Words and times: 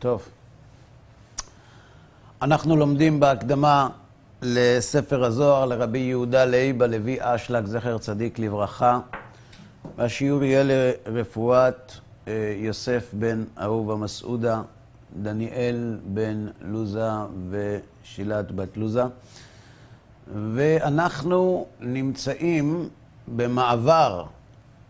טוב. 0.00 0.28
אנחנו 2.42 2.76
לומדים 2.76 3.20
בהקדמה 3.20 3.88
לספר 4.42 5.24
הזוהר 5.24 5.66
לרבי 5.66 5.98
יהודה 5.98 6.44
לייבה 6.44 6.86
לוי 6.86 7.16
אשלג, 7.20 7.66
זכר 7.66 7.98
צדיק 7.98 8.38
לברכה, 8.38 9.00
והשיעור 9.96 10.44
יהיה 10.44 10.62
לרפואת 10.64 11.92
אה, 12.28 12.54
יוסף 12.56 13.10
בן 13.12 13.44
אהובה 13.62 13.96
מסעודה, 13.96 14.62
דניאל 15.22 15.98
בן 16.04 16.46
לוזה 16.60 17.10
ושילת 17.50 18.52
בת 18.52 18.76
לוזה. 18.76 19.04
ואנחנו 20.54 21.66
נמצאים 21.80 22.88
במעבר 23.28 24.24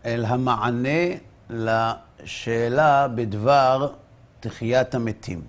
אל 0.05 0.25
המענה 0.25 1.15
לשאלה 1.49 3.07
בדבר 3.07 3.89
תחיית 4.41 4.95
המתים. 4.95 5.41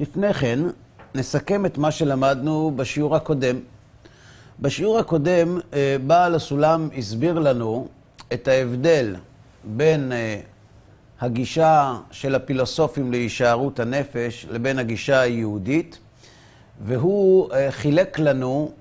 לפני 0.00 0.34
כן, 0.34 0.58
נסכם 1.14 1.66
את 1.66 1.78
מה 1.78 1.90
שלמדנו 1.90 2.72
בשיעור 2.76 3.16
הקודם. 3.16 3.56
בשיעור 4.60 4.98
הקודם, 4.98 5.58
אה, 5.74 5.96
בעל 6.06 6.34
הסולם 6.34 6.88
הסביר 6.98 7.38
לנו 7.38 7.88
את 8.32 8.48
ההבדל 8.48 9.16
בין 9.64 10.12
אה, 10.12 10.40
הגישה 11.20 11.96
של 12.10 12.34
הפילוסופים 12.34 13.10
להישארות 13.10 13.80
הנפש 13.80 14.46
לבין 14.50 14.78
הגישה 14.78 15.20
היהודית, 15.20 15.98
והוא 16.84 17.52
אה, 17.52 17.70
חילק 17.70 18.18
לנו 18.18 18.72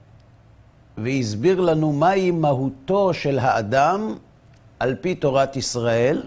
והסביר 0.98 1.62
לנו 1.62 1.94
מהי 1.94 2.32
מהותו 2.32 3.14
של 3.14 3.40
האדם 3.40 4.16
על 4.80 4.96
פי 5.02 5.16
תורת 5.16 5.56
ישראל. 5.56 6.22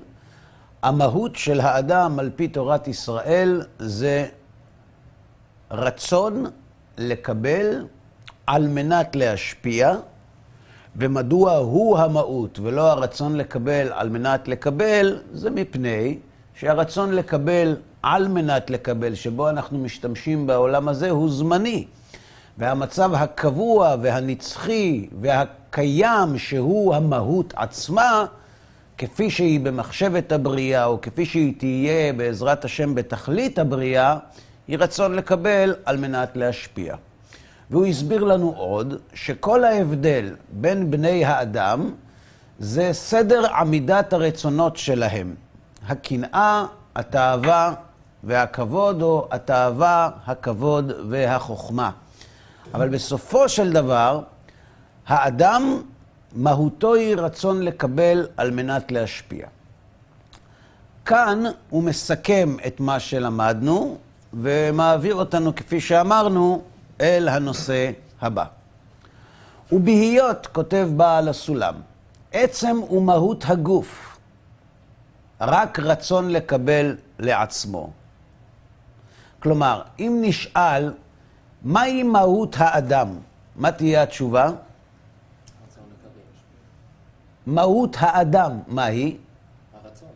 המהות 0.83 1.37
של 1.37 1.61
האדם 1.61 2.19
על 2.19 2.31
פי 2.37 2.48
תורת 2.48 2.89
ישראל 2.89 3.62
זה 3.79 4.27
רצון 5.71 6.45
לקבל 6.98 7.87
על 8.47 8.69
מנת 8.69 9.17
להשפיע, 9.17 9.95
ומדוע 10.97 11.56
הוא 11.56 11.99
המהות 11.99 12.59
ולא 12.59 12.91
הרצון 12.91 13.37
לקבל 13.37 13.93
על 13.93 14.09
מנת 14.09 14.49
לקבל, 14.49 15.19
זה 15.33 15.51
מפני 15.51 16.19
שהרצון 16.55 17.12
לקבל 17.15 17.77
על 18.03 18.29
מנת 18.29 18.71
לקבל, 18.71 19.15
שבו 19.15 19.49
אנחנו 19.49 19.79
משתמשים 19.79 20.47
בעולם 20.47 20.89
הזה, 20.89 21.11
הוא 21.11 21.31
זמני. 21.31 21.87
והמצב 22.59 23.15
הקבוע 23.15 23.97
והנצחי 24.03 25.09
והקיים, 25.21 26.39
שהוא 26.39 26.95
המהות 26.95 27.55
עצמה, 27.56 28.27
כפי 28.99 29.31
שהיא 29.31 29.61
במחשבת 29.61 30.33
הבריאה, 30.33 30.85
או 30.85 31.01
כפי 31.01 31.27
שהיא 31.27 31.55
תהיה 31.59 32.13
בעזרת 32.13 32.65
השם 32.65 32.95
בתכלית 32.95 33.59
הבריאה, 33.59 34.17
היא 34.69 34.79
רצון 34.79 35.15
לקבל 35.15 35.75
על 35.85 35.97
מנת 35.97 36.37
להשפיע. 36.37 36.95
והוא 37.71 37.87
הסביר 37.87 38.25
לנו 38.25 38.55
עוד 38.57 38.95
שכל 39.15 39.65
ההבדל 39.65 40.35
בין 40.53 40.91
בני 40.91 41.25
האדם 41.25 41.91
זה 42.59 42.89
סדר 42.93 43.47
עמידת 43.55 44.13
הרצונות 44.13 44.77
שלהם. 44.77 45.35
הקנאה, 45.87 46.67
התאווה 46.95 47.75
והכבוד, 48.25 49.03
או 49.03 49.29
התאווה, 49.31 50.11
הכבוד 50.27 50.93
והחוכמה. 51.09 51.91
אבל 52.75 52.89
בסופו 52.89 53.49
של 53.49 53.72
דבר, 53.72 54.21
האדם, 55.06 55.83
מהותו 56.33 56.94
היא 56.94 57.16
רצון 57.16 57.62
לקבל 57.62 58.27
על 58.37 58.50
מנת 58.50 58.93
להשפיע. 58.93 59.47
כאן 61.05 61.43
הוא 61.71 61.83
מסכם 61.83 62.56
את 62.66 62.81
מה 62.81 63.00
שלמדנו, 63.00 63.99
ומעביר 64.34 65.15
אותנו, 65.15 65.55
כפי 65.55 65.81
שאמרנו, 65.81 66.62
אל 67.00 67.28
הנושא 67.28 67.91
הבא. 68.21 68.44
ובהיות, 69.72 70.47
כותב 70.47 70.89
בעל 70.97 71.28
הסולם, 71.28 71.75
עצם 72.33 72.81
ומהות 72.91 73.45
הגוף, 73.49 74.19
רק 75.41 75.78
רצון 75.78 76.31
לקבל 76.31 76.97
לעצמו. 77.19 77.91
כלומר, 79.41 79.83
אם 79.99 80.19
נשאל 80.21 80.93
מהי 81.62 82.03
מהות 82.03 82.56
האדם, 82.59 83.09
מה 83.56 83.72
תהיה 83.72 84.03
התשובה? 84.03 84.50
מהות 87.48 87.97
האדם, 88.00 88.60
מהי? 88.66 89.16
הרצון, 89.84 90.09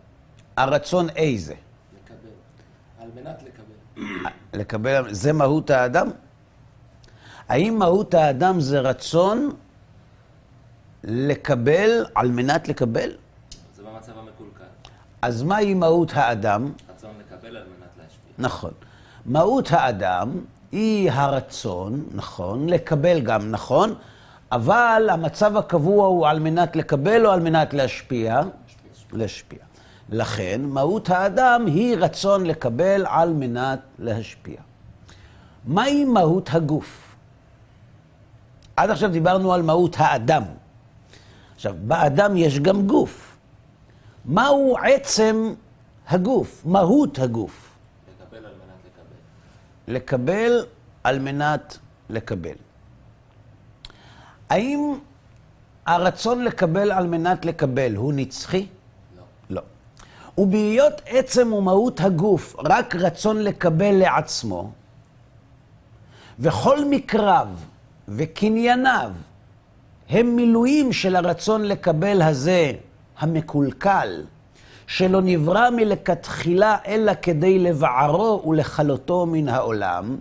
הרצון 0.57 1.11
איזה? 1.11 1.55
לקבל. 1.55 2.29
על 3.01 3.09
מנת 3.15 3.43
לקבל. 3.43 4.31
לקבל, 4.55 5.15
זה 5.15 5.33
מהות 5.33 5.71
האדם? 5.71 6.11
האם 7.49 7.79
מהות 7.79 8.15
האדם 8.15 8.61
זה 8.61 8.81
רצון 8.81 9.51
לקבל 11.05 12.07
על 12.15 12.31
מנת 12.31 12.69
לקבל? 12.69 13.11
זה 13.77 13.83
במצב 13.83 14.13
המקולקל. 14.19 14.65
אז 15.23 15.43
מהי 15.43 15.75
מהות 15.75 16.13
האדם? 16.15 16.73
רצון 16.97 17.11
לקבל 17.21 17.57
על 17.57 17.63
מנת 17.63 17.91
להשפיע. 17.99 18.33
נכון. 18.39 18.73
מהות 19.27 19.71
האדם 19.71 20.33
היא 20.73 21.11
הרצון, 21.11 22.05
נכון, 22.15 22.69
לקבל 22.69 23.21
גם, 23.21 23.51
נכון, 23.51 23.95
אבל 24.53 25.09
המצב 25.11 25.57
הקבוע 25.57 26.07
הוא 26.07 26.27
על 26.29 26.39
מנת 26.39 26.77
לקבל 26.77 27.27
או 27.27 27.31
על 27.31 27.41
מנת 27.41 27.75
להשפיע? 27.75 28.41
להשפיע. 29.13 29.59
לכן, 30.09 30.61
מהות 30.65 31.11
האדם 31.11 31.67
היא 31.67 31.97
רצון 31.97 32.47
לקבל 32.47 33.05
על 33.09 33.33
מנת 33.33 33.81
להשפיע. 33.99 34.61
מהי 35.65 36.05
מהות 36.05 36.49
הגוף? 36.53 37.15
עד 38.77 38.91
עכשיו 38.91 39.11
דיברנו 39.11 39.53
על 39.53 39.63
מהות 39.63 39.97
האדם. 39.99 40.43
עכשיו, 41.55 41.75
באדם 41.83 42.37
יש 42.37 42.59
גם 42.59 42.87
גוף. 42.87 43.37
מהו 44.25 44.77
עצם 44.83 45.55
הגוף, 46.09 46.63
מהות 46.65 47.19
הגוף? 47.19 47.79
לקבל 48.09 48.47
על 48.47 48.53
מנת 48.53 48.85
לקבל. 48.85 49.95
לקבל 49.95 50.65
על 51.05 51.19
מנת 51.19 51.79
לקבל. 52.11 52.72
האם 54.53 54.95
הרצון 55.87 56.45
לקבל 56.45 56.93
על 56.93 57.07
מנת 57.07 57.45
לקבל 57.45 57.97
הוא 57.97 58.13
נצחי? 58.13 58.67
לא. 59.17 59.23
לא. 59.51 59.63
ובהיות 60.39 61.03
עצם 61.07 61.53
ומהות 61.53 62.01
הגוף 62.01 62.57
רק 62.59 62.97
רצון 62.97 63.39
לקבל 63.39 63.93
לעצמו, 63.95 64.71
וכל 66.39 66.85
מקרב 66.85 67.65
וקנייניו 68.09 69.11
הם 70.09 70.37
מילואים 70.37 70.93
של 70.93 71.17
הרצון 71.17 71.63
לקבל 71.63 72.23
הזה 72.23 72.73
המקולקל, 73.19 74.23
שלא 74.87 75.21
נברא 75.23 75.71
מלכתחילה 75.71 76.77
אלא 76.87 77.13
כדי 77.23 77.59
לבערו 77.59 78.43
ולכלותו 78.47 79.27
מן 79.27 79.49
העולם, 79.49 80.17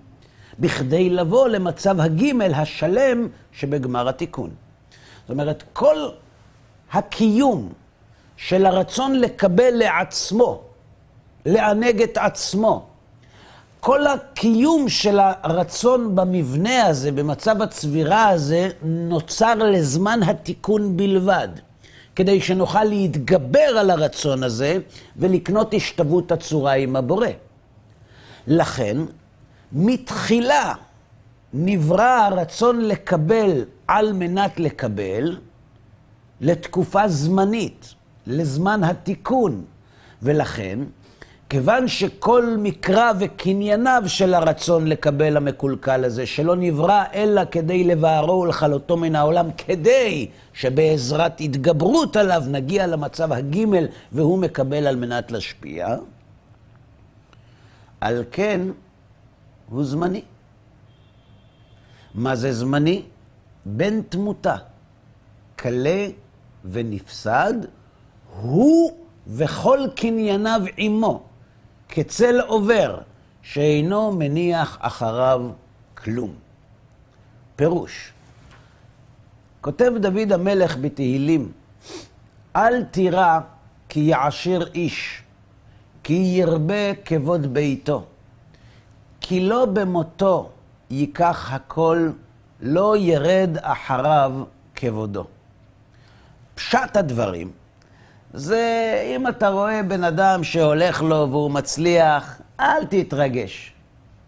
בכדי 0.60 1.10
לבוא 1.10 1.48
למצב 1.48 2.00
הגימל 2.00 2.54
השלם 2.54 3.28
שבגמר 3.54 4.10
התיקון. 4.10 4.50
זאת 5.22 5.30
אומרת, 5.30 5.64
כל 5.74 6.10
הקיום 6.92 7.74
של 8.38 8.66
הרצון 8.66 9.20
לקבל 9.20 9.70
לעצמו, 9.72 10.62
לענג 11.46 12.02
את 12.02 12.18
עצמו, 12.18 12.86
כל 13.80 14.08
הקיום 14.08 14.90
של 14.90 15.20
הרצון 15.22 16.16
במבנה 16.16 16.86
הזה, 16.86 17.12
במצב 17.12 17.62
הצבירה 17.62 18.30
הזה, 18.30 18.70
נוצר 18.84 19.54
לזמן 19.56 20.20
התיקון 20.24 20.98
בלבד, 20.98 21.48
כדי 22.16 22.42
שנוכל 22.42 22.84
להתגבר 22.84 23.78
על 23.80 23.90
הרצון 23.90 24.44
הזה 24.44 24.78
ולקנות 25.18 25.74
השתוות 25.74 26.32
הצורה 26.32 26.74
עם 26.74 26.96
הבורא. 26.96 27.28
לכן, 28.48 28.98
מתחילה 29.72 30.74
נברא 31.54 32.26
הרצון 32.26 32.82
לקבל 32.82 33.66
על 33.88 34.14
מנת 34.14 34.60
לקבל 34.60 35.38
לתקופה 36.42 37.08
זמנית, 37.08 37.94
לזמן 38.28 38.84
התיקון, 38.84 39.64
ולכן 40.22 40.80
כיוון 41.50 41.88
שכל 41.88 42.56
מקרא 42.60 43.12
וקנייניו 43.20 44.04
של 44.08 44.34
הרצון 44.34 44.88
לקבל 44.88 45.38
המקולקל 45.38 46.04
הזה, 46.04 46.26
שלא 46.26 46.56
נברא 46.56 47.04
אלא 47.14 47.42
כדי 47.52 47.84
לבערו 47.84 48.42
ולכלותו 48.42 48.98
מן 48.98 49.16
העולם, 49.16 49.50
כדי 49.58 50.28
שבעזרת 50.54 51.42
התגברות 51.42 52.16
עליו 52.16 52.44
נגיע 52.48 52.88
למצב 52.88 53.32
הגימל 53.32 53.88
והוא 54.12 54.40
מקבל 54.40 54.88
על 54.88 54.96
מנת 54.96 55.32
להשפיע, 55.32 55.96
על 58.02 58.24
כן 58.32 58.62
הוא 59.70 59.84
זמני. 59.84 60.22
מה 62.16 62.36
זה 62.36 62.54
זמני? 62.54 63.04
בן 63.66 64.02
תמותה, 64.02 64.56
קלה 65.56 66.08
ונפסד, 66.66 67.54
הוא 68.42 68.92
וכל 69.28 69.80
קנייניו 69.96 70.62
עמו. 70.78 71.24
כצל 71.90 72.42
עובר, 72.42 72.98
שאינו 73.42 74.12
מניח 74.12 74.78
אחריו 74.80 75.42
כלום. 75.98 76.34
פירוש, 77.56 78.12
כותב 79.62 79.92
דוד 80.00 80.32
המלך 80.32 80.78
בתהילים, 80.78 81.52
אל 82.56 82.84
תירא 82.84 83.40
כי 83.90 84.00
יעשיר 84.00 84.70
איש, 84.74 85.22
כי 86.04 86.14
ירבה 86.14 86.96
כבוד 87.06 87.54
ביתו. 87.54 88.06
כי 89.22 89.40
לא 89.40 89.66
במותו 89.66 90.50
ייקח 90.92 91.52
הכל, 91.52 92.10
לא 92.62 92.98
ירד 92.98 93.58
אחריו 93.62 94.32
כבודו. 94.76 95.28
פשט 96.56 96.98
הדברים 96.98 97.52
זה 98.34 98.94
אם 99.16 99.28
אתה 99.28 99.50
רואה 99.50 99.84
בן 99.84 100.04
אדם 100.04 100.44
שהולך 100.44 101.02
לו 101.02 101.28
והוא 101.32 101.52
מצליח, 101.52 102.42
אל 102.60 102.86
תתרגש. 102.90 103.74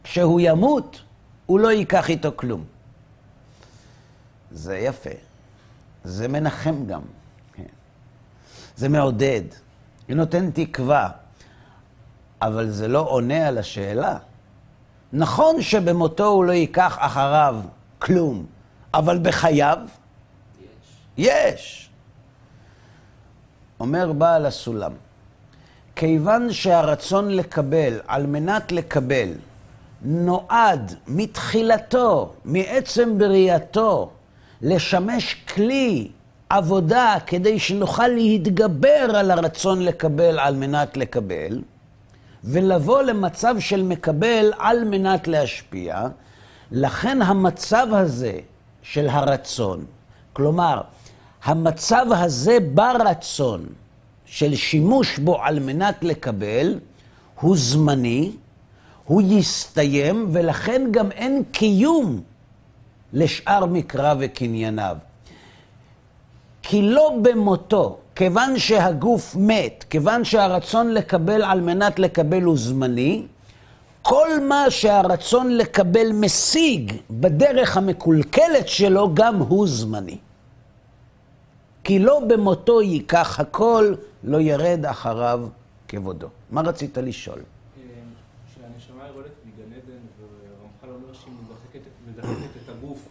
כשהוא 0.04 0.40
ימות, 0.44 1.02
הוא 1.46 1.60
לא 1.60 1.72
ייקח 1.72 2.10
איתו 2.10 2.32
כלום. 2.36 2.64
זה 4.52 4.78
יפה. 4.78 5.10
זה 6.04 6.28
מנחם 6.28 6.86
גם. 6.86 7.02
כן. 7.54 7.64
זה 8.76 8.90
מעודד. 8.90 9.42
זה 10.10 10.16
נותן 10.16 10.52
תקווה. 10.52 11.10
אבל 12.42 12.70
זה 12.70 12.88
לא 12.88 13.00
עונה 13.00 13.48
על 13.48 13.58
השאלה. 13.58 14.18
נכון 15.16 15.62
שבמותו 15.62 16.26
הוא 16.26 16.46
לא 16.46 16.52
ייקח 16.52 16.98
אחריו 17.00 17.56
כלום, 18.00 18.46
אבל 18.94 19.20
בחייו 19.22 19.78
יש. 21.18 21.28
יש. 21.54 21.90
אומר 23.80 24.14
בעל 24.14 24.46
הסולם, 24.46 24.92
כיוון 25.96 26.54
שהרצון 26.54 27.30
לקבל, 27.30 28.00
על 28.08 28.26
מנת 28.26 28.72
לקבל, 28.72 29.28
נועד 30.02 30.96
מתחילתו, 31.08 32.34
מעצם 32.46 33.18
בריאתו, 33.18 34.10
לשמש 34.62 35.34
כלי 35.34 36.08
עבודה 36.50 37.16
כדי 37.28 37.60
שנוכל 37.60 38.08
להתגבר 38.08 39.16
על 39.16 39.32
הרצון 39.32 39.82
לקבל 39.82 40.40
על 40.40 40.56
מנת 40.56 40.98
לקבל, 40.98 41.62
ולבוא 42.44 43.02
למצב 43.02 43.56
של 43.60 43.84
מקבל 43.84 44.52
על 44.58 44.84
מנת 44.84 45.28
להשפיע, 45.28 46.08
לכן 46.72 47.22
המצב 47.22 47.88
הזה 47.92 48.40
של 48.82 49.10
הרצון, 49.10 49.86
כלומר, 50.34 50.82
המצב 51.44 52.06
הזה 52.12 52.58
ברצון 52.74 53.66
של 54.26 54.56
שימוש 54.56 55.18
בו 55.18 55.42
על 55.42 55.60
מנת 55.60 56.04
לקבל, 56.04 56.80
הוא 57.40 57.58
זמני, 57.58 58.32
הוא 59.06 59.22
יסתיים, 59.22 60.30
ולכן 60.32 60.82
גם 60.92 61.12
אין 61.12 61.44
קיום 61.52 62.22
לשאר 63.14 63.66
מקרא 63.66 64.14
וקנייניו. 64.20 64.98
כי 66.62 66.82
לא 66.82 67.18
במותו, 67.22 68.00
כיוון 68.16 68.60
שהגוף 68.60 69.36
מת, 69.40 69.86
כיוון 69.90 70.24
שהרצון 70.24 70.94
לקבל 70.94 71.44
על 71.44 71.62
מנת 71.62 72.00
לקבל 72.00 72.42
הוא 72.42 72.58
זמני, 72.58 73.26
כל 74.02 74.28
מה 74.50 74.66
שהרצון 74.72 75.58
לקבל 75.58 76.12
משיג 76.12 76.94
בדרך 77.12 77.78
המקולקלת 77.78 78.68
שלו, 78.68 79.14
גם 79.14 79.38
הוא 79.38 79.68
זמני. 79.68 80.18
כי 81.84 82.00
לא 82.00 82.22
במותו 82.28 82.82
ייקח 82.82 83.40
הכל, 83.40 83.94
לא 84.24 84.42
ירד 84.42 84.86
אחריו 84.86 85.48
כבודו. 85.88 86.28
מה 86.52 86.62
רצית 86.62 86.98
לשאול? 86.98 87.40
כשהנשמה 87.40 89.08
יורדת 89.08 89.32
מגן 89.46 89.74
עדן, 89.74 90.02
ורמח"ל 90.20 91.14
את 92.64 92.70
הגוף, 92.70 93.10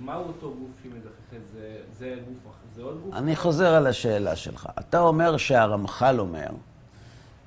מהו 0.00 0.24
אותו 0.24 0.54
גוף 0.60 0.70
שהיא 0.82 0.92
מדחקת? 0.92 1.46
זה 1.98 2.14
גוף 2.28 2.54
אני 3.12 3.36
חוזר 3.36 3.74
על 3.74 3.86
השאלה 3.86 4.36
שלך. 4.36 4.68
אתה 4.78 5.00
אומר 5.00 5.36
שהרמח"ל 5.36 6.20
אומר 6.20 6.48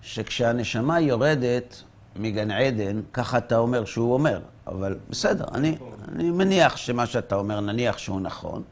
שכשהנשמה 0.02 1.00
יורדת 1.00 1.84
מגן 2.16 2.52
עדן, 2.52 3.02
ככה 3.14 3.38
אתה 3.38 3.58
אומר 3.58 3.86
שהוא 3.86 4.14
אומר, 4.14 4.40
אבל 4.68 4.98
בסדר, 5.10 5.46
אני, 5.54 5.78
אני 6.12 6.32
מניח 6.32 6.78
שמה 6.78 7.06
שאתה 7.06 7.36
אומר, 7.36 7.60
נניח 7.60 7.98
שהוא 7.98 8.22
נכון, 8.22 8.64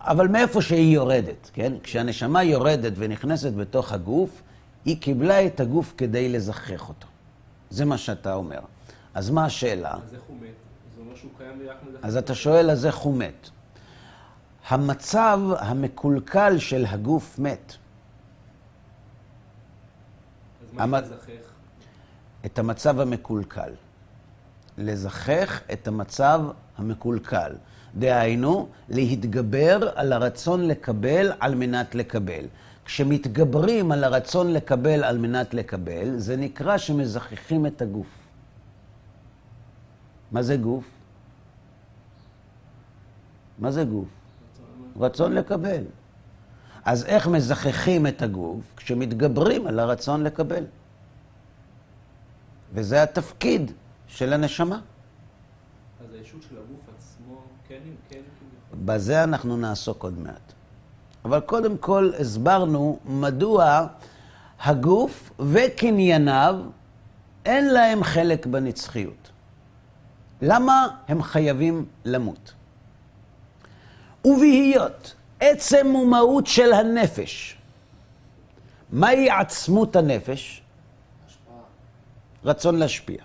אבל 0.00 0.28
מאיפה 0.28 0.62
שהיא 0.62 0.94
יורדת, 0.94 1.50
כן? 1.52 1.72
כשהנשמה 1.82 2.42
יורדת 2.42 2.92
ונכנסת 2.96 3.52
בתוך 3.52 3.92
הגוף, 3.92 4.42
היא 4.84 5.00
קיבלה 5.00 5.46
את 5.46 5.60
הגוף 5.60 5.94
כדי 5.96 6.28
לזכח 6.28 6.88
אותו. 6.88 7.06
זה 7.70 7.84
מה 7.84 7.98
שאתה 7.98 8.34
אומר. 8.34 8.58
אז 9.14 9.30
מה 9.30 9.44
השאלה? 9.44 9.94
אז 9.94 10.14
איך 10.14 10.22
הוא 10.28 10.36
מת? 10.36 10.48
זה 10.96 11.00
אומר 11.00 11.16
שהוא 11.16 11.30
קיים 11.38 11.58
מדחק. 11.58 12.04
אז 12.04 12.16
אתה 12.16 12.34
שואל, 12.34 12.70
אז 12.70 12.86
איך 12.86 12.96
הוא 12.96 13.14
מת? 13.14 13.50
המצב 14.68 15.40
המקולקל 15.58 16.58
של 16.58 16.84
הגוף 16.88 17.38
מת. 17.38 17.72
אז 20.62 20.72
מה 20.72 20.82
המ-? 20.82 20.94
את 22.46 22.58
המצב 22.58 23.00
המקולקל. 23.00 23.72
לזכך 24.78 25.62
את 25.72 25.88
המצב 25.88 26.40
המקולקל. 26.78 27.52
דהיינו, 27.94 28.68
להתגבר 28.88 29.90
על 29.94 30.12
הרצון 30.12 30.68
לקבל 30.68 31.32
על 31.40 31.54
מנת 31.54 31.94
לקבל. 31.94 32.44
כשמתגברים 32.84 33.92
על 33.92 34.04
הרצון 34.04 34.52
לקבל 34.52 35.04
על 35.04 35.18
מנת 35.18 35.54
לקבל, 35.54 36.18
זה 36.18 36.36
נקרא 36.36 36.78
שמזככים 36.78 37.66
את 37.66 37.82
הגוף. 37.82 38.06
מה 40.32 40.42
זה 40.42 40.56
גוף? 40.56 40.84
מה 43.58 43.70
זה 43.70 43.84
גוף? 43.84 44.17
רצון 45.00 45.32
לקבל. 45.32 45.84
אז 46.84 47.04
איך 47.04 47.28
מזככים 47.28 48.06
את 48.06 48.22
הגוף? 48.22 48.74
כשמתגברים 48.76 49.66
על 49.66 49.78
הרצון 49.78 50.24
לקבל. 50.24 50.64
וזה 52.72 53.02
התפקיד 53.02 53.70
של 54.06 54.32
הנשמה. 54.32 54.80
אז 56.00 56.14
הישות 56.14 56.42
של 56.42 56.56
הגוף 56.56 56.80
עצמו, 56.96 57.42
כן, 57.68 57.78
כן, 58.08 58.16
כביכול. 58.16 58.78
בזה 58.84 59.24
אנחנו 59.24 59.56
נעסוק 59.56 60.02
עוד 60.02 60.18
מעט. 60.18 60.52
אבל 61.24 61.40
קודם 61.40 61.78
כל 61.78 62.10
הסברנו 62.20 62.98
מדוע 63.04 63.86
הגוף 64.60 65.32
וקנייניו 65.40 66.60
אין 67.44 67.70
להם 67.74 68.04
חלק 68.04 68.46
בנצחיות. 68.46 69.30
למה 70.42 70.88
הם 71.08 71.22
חייבים 71.22 71.86
למות? 72.04 72.52
ובהיות 74.28 75.14
עצם 75.40 75.94
ומהות 75.94 76.46
של 76.46 76.72
הנפש, 76.72 77.56
מהי 78.92 79.30
עצמות 79.30 79.96
הנפש? 79.96 80.62
השפעה. 81.26 81.54
רצון 82.44 82.76
להשפיע. 82.76 83.18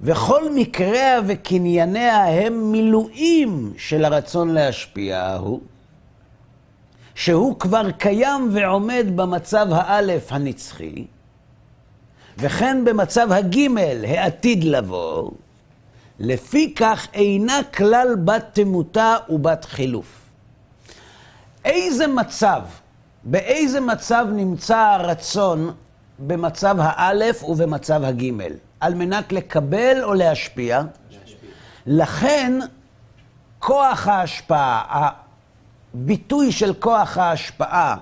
וכל 0.00 0.52
מקריה 0.54 1.20
וקנייניה 1.26 2.24
הם 2.24 2.72
מילואים 2.72 3.72
של 3.78 4.04
הרצון 4.04 4.48
להשפיע 4.48 5.22
ההוא, 5.22 5.60
שהוא 7.14 7.58
כבר 7.58 7.90
קיים 7.90 8.50
ועומד 8.52 9.06
במצב 9.14 9.66
האלף 9.70 10.32
הנצחי, 10.32 11.04
וכן 12.38 12.84
במצב 12.84 13.32
הגימל 13.32 14.04
העתיד 14.04 14.64
לבוא, 14.64 15.30
לפי 16.18 16.74
כך 16.74 17.06
אינה 17.14 17.60
כלל 17.76 18.16
בת 18.24 18.44
תמותה 18.52 19.16
ובת 19.28 19.64
חילוף. 19.64 20.20
איזה 21.64 22.06
מצב, 22.06 22.60
באיזה 23.24 23.80
מצב 23.80 24.26
נמצא 24.32 24.78
הרצון 24.78 25.72
במצב 26.18 26.76
האלף 26.80 27.44
ובמצב 27.44 28.04
הגימל? 28.04 28.52
על 28.80 28.94
מנת 28.94 29.32
לקבל 29.32 30.04
או 30.04 30.14
להשפיע? 30.14 30.82
להשפיע. 31.10 31.50
לכן, 31.86 32.52
כוח 33.58 34.08
ההשפעה, 34.08 35.08
הביטוי 35.94 36.52
של 36.52 36.74
כוח 36.74 37.18
ההשפעה 37.18 37.96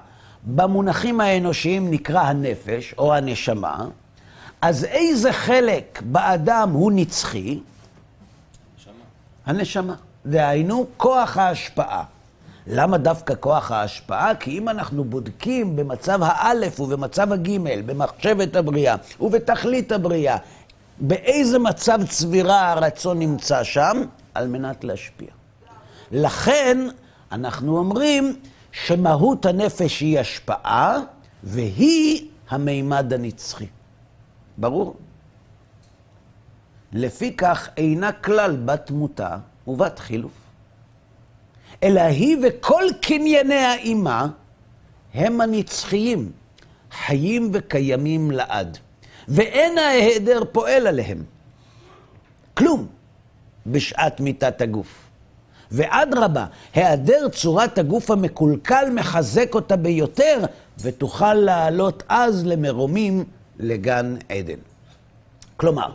במונחים 0.44 1.20
האנושיים 1.20 1.90
נקרא 1.90 2.20
הנפש 2.20 2.94
או 2.98 3.14
הנשמה, 3.14 3.86
אז 4.62 4.84
איזה 4.84 5.32
חלק 5.32 6.02
באדם 6.04 6.70
הוא 6.70 6.92
נצחי? 6.94 7.60
נשמה. 9.46 9.58
הנשמה. 9.58 9.94
דהיינו, 10.26 10.86
כוח 10.96 11.36
ההשפעה. 11.36 12.04
למה 12.66 12.98
דווקא 12.98 13.34
כוח 13.40 13.70
ההשפעה? 13.70 14.34
כי 14.34 14.58
אם 14.58 14.68
אנחנו 14.68 15.04
בודקים 15.04 15.76
במצב 15.76 16.18
האלף 16.22 16.80
ובמצב 16.80 17.32
הגימל, 17.32 17.82
במחשבת 17.82 18.56
הבריאה 18.56 18.96
ובתכלית 19.20 19.92
הבריאה, 19.92 20.36
באיזה 21.00 21.58
מצב 21.58 21.98
צבירה 22.08 22.72
הרצון 22.72 23.18
נמצא 23.18 23.64
שם? 23.64 24.02
על 24.34 24.48
מנת 24.48 24.84
להשפיע. 24.84 25.28
לכן, 26.12 26.78
אנחנו 27.32 27.78
אומרים 27.78 28.36
שמהות 28.72 29.46
הנפש 29.46 30.00
היא 30.00 30.18
השפעה, 30.18 30.98
והיא 31.42 32.28
המימד 32.50 33.12
הנצחי. 33.12 33.66
ברור? 34.58 34.94
לפיכך 36.94 37.68
אינה 37.76 38.12
כלל 38.12 38.56
בת 38.64 38.86
תמותה 38.86 39.36
ובת 39.66 39.98
חילוף. 39.98 40.32
אלא 41.82 42.00
היא 42.00 42.36
וכל 42.42 42.84
קנייני 43.00 43.54
האימה 43.54 44.28
הם 45.14 45.40
הנצחיים, 45.40 46.32
חיים 46.92 47.50
וקיימים 47.52 48.30
לעד. 48.30 48.78
ואין 49.28 49.78
ההיעדר 49.78 50.42
פועל 50.52 50.86
עליהם. 50.86 51.24
כלום 52.54 52.86
בשעת 53.66 54.20
מיתת 54.20 54.60
הגוף. 54.60 55.04
ואדרבה, 55.70 56.46
היעדר 56.74 57.28
צורת 57.28 57.78
הגוף 57.78 58.10
המקולקל 58.10 58.90
מחזק 58.94 59.54
אותה 59.54 59.76
ביותר, 59.76 60.44
ותוכל 60.78 61.34
לעלות 61.34 62.02
אז 62.08 62.46
למרומים 62.46 63.24
לגן 63.58 64.16
עדן. 64.28 64.58
כלומר, 65.56 65.92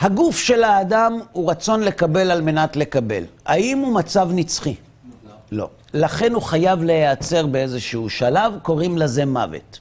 הגוף 0.00 0.38
של 0.38 0.64
האדם 0.64 1.20
הוא 1.32 1.50
רצון 1.50 1.82
לקבל 1.82 2.30
על 2.30 2.40
מנת 2.40 2.76
לקבל. 2.76 3.22
האם 3.46 3.78
הוא 3.78 3.94
מצב 3.94 4.28
נצחי? 4.32 4.74
לא. 5.22 5.34
לא. 5.52 5.68
לכן 5.94 6.34
הוא 6.34 6.42
חייב 6.42 6.82
להיעצר 6.82 7.46
באיזשהו 7.46 8.10
שלב, 8.10 8.52
קוראים 8.62 8.98
לזה 8.98 9.26
מוות. 9.26 9.80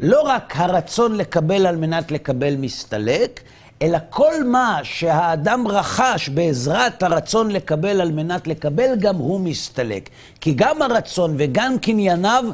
לא 0.00 0.20
רק 0.20 0.52
הרצון 0.56 1.16
לקבל 1.16 1.66
על 1.66 1.76
מנת 1.76 2.10
לקבל 2.10 2.56
מסתלק, 2.56 3.40
אלא 3.82 3.98
כל 4.10 4.44
מה 4.44 4.80
שהאדם 4.82 5.68
רכש 5.68 6.28
בעזרת 6.28 7.02
הרצון 7.02 7.50
לקבל 7.50 8.00
על 8.00 8.12
מנת 8.12 8.46
לקבל, 8.46 8.96
גם 8.98 9.16
הוא 9.16 9.40
מסתלק. 9.40 10.08
כי 10.40 10.52
גם 10.56 10.82
הרצון 10.82 11.34
וגם 11.38 11.78
קנייניו 11.78 12.44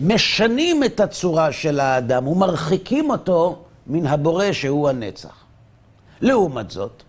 משנים 0.00 0.84
את 0.84 1.00
הצורה 1.00 1.52
של 1.52 1.80
האדם 1.80 2.28
ומרחיקים 2.28 3.10
אותו 3.10 3.58
מן 3.86 4.06
הבורא 4.06 4.52
שהוא 4.52 4.88
הנצח. 4.88 5.45
לעומת 6.20 6.70
זאת, 6.70 7.02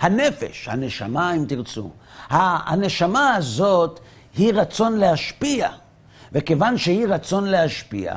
הנפש, 0.00 0.68
הנשמה 0.68 1.34
אם 1.34 1.44
תרצו, 1.48 1.90
הנשמה 2.30 3.34
הזאת 3.34 4.00
היא 4.36 4.52
רצון 4.54 4.98
להשפיע. 4.98 5.68
וכיוון 6.34 6.78
שהיא 6.78 7.06
רצון 7.06 7.44
להשפיע, 7.44 8.14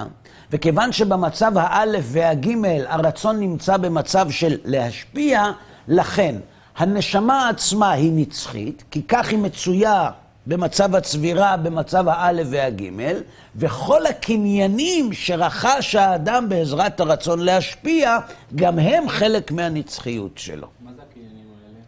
וכיוון 0.52 0.92
שבמצב 0.92 1.52
האלף 1.56 2.06
והגימל 2.08 2.86
הרצון 2.88 3.40
נמצא 3.40 3.78
במצב 3.78 4.32
של 4.32 4.58
להשפיע, 4.66 5.52
לכן 5.88 6.36
הנשמה 6.78 7.50
עצמה 7.50 7.92
היא 7.92 8.12
נצחית, 8.16 8.84
כי 8.92 9.04
כך 9.04 9.30
היא 9.30 9.40
מצויה 9.40 10.10
במצב 10.48 10.96
הצבירה, 10.96 11.58
במצב 11.58 12.08
האלף 12.08 12.48
והגימל, 12.52 13.24
וכל 13.56 14.06
הקניינים 14.06 15.14
שרכש 15.14 15.96
האדם 15.96 16.50
בעזרת 16.50 17.00
הרצון 17.00 17.40
להשפיע, 17.40 18.18
גם 18.56 18.80
הם 18.80 19.10
חלק 19.10 19.52
מהנצחיות 19.52 20.38
שלו. 20.38 20.68
מה 20.82 20.92
זה 20.96 21.02
הקניינים 21.10 21.46
האלה? 21.68 21.80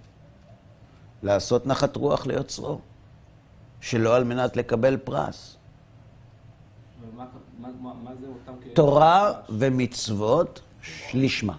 לעשות 1.24 1.68
נחת 1.68 1.96
רוח 1.96 2.26
ליוצרו, 2.28 2.80
שלא 3.82 4.16
על 4.16 4.24
מנת 4.24 4.58
לקבל 4.58 4.98
פרס. 4.98 5.56
מה- 7.18 7.26
מה- 7.60 7.94
מה-? 8.04 8.10
תורה 8.74 9.32
ומצוות 9.50 10.62
לשמה. 11.14 11.54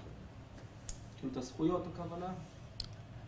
כאילו 1.21 1.33
את 1.33 1.37
הזכויות 1.37 1.87
הכוונה? 1.95 2.27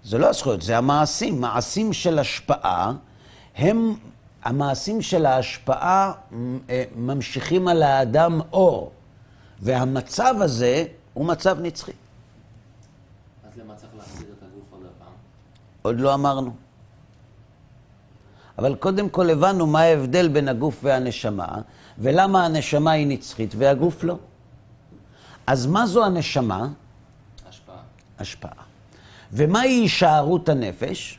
זה 0.04 0.18
לא 0.18 0.28
הזכויות, 0.28 0.62
זה 0.62 0.78
המעשים. 0.78 1.40
מעשים 1.40 1.92
של 1.92 2.18
השפעה, 2.18 2.92
הם, 3.56 3.94
המעשים 4.42 5.02
של 5.02 5.26
ההשפעה 5.26 6.12
אה, 6.70 6.84
ממשיכים 6.96 7.68
על 7.68 7.82
האדם 7.82 8.40
אור. 8.52 8.92
והמצב 9.62 10.34
הזה 10.40 10.84
הוא 11.14 11.26
מצב 11.26 11.60
נצחי. 11.60 11.92
אז 13.44 13.50
למה 13.56 13.74
צריך 13.74 13.92
להחזיר 13.96 14.28
את 14.38 14.42
הגוף 14.42 14.64
עוד 14.70 14.80
הפעם? 14.80 15.12
עוד 15.82 16.00
לא 16.00 16.14
אמרנו. 16.14 16.52
אבל 18.58 18.74
קודם 18.74 19.08
כל 19.08 19.30
הבנו 19.30 19.66
מה 19.66 19.80
ההבדל 19.80 20.28
בין 20.28 20.48
הגוף 20.48 20.80
והנשמה, 20.82 21.48
ולמה 21.98 22.44
הנשמה 22.44 22.90
היא 22.90 23.06
נצחית 23.06 23.54
והגוף 23.58 24.04
לא. 24.04 24.16
אז 25.46 25.66
מה 25.66 25.86
זו 25.86 26.04
הנשמה? 26.04 26.68
השפעה. 27.48 27.76
השפעה. 28.18 28.52
ומהי 29.32 29.70
הישארות 29.70 30.48
הנפש? 30.48 31.18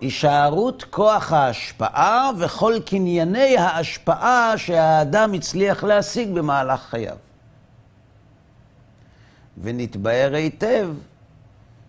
הישארות. 0.00 0.84
כוח 0.90 1.32
ההשפעה 1.32 2.30
וכל 2.38 2.74
קנייני 2.86 3.58
ההשפעה 3.58 4.58
שהאדם 4.58 5.32
הצליח 5.32 5.84
להשיג 5.84 6.32
במהלך 6.32 6.80
חייו. 6.80 7.16
ונתבהר 9.62 10.34
היטב 10.34 10.88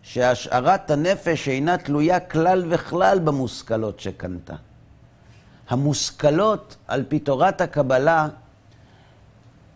שהשארת 0.02 0.92
הנפש 0.92 1.48
אינה 1.48 1.78
תלויה 1.78 2.20
כלל 2.20 2.66
וכלל 2.70 3.20
במושכלות 3.20 4.00
שקנתה. 4.00 4.56
המושכלות, 5.70 6.76
על 6.88 7.04
פי 7.08 7.20
תורת 7.20 7.62
הקבלה, 7.62 8.28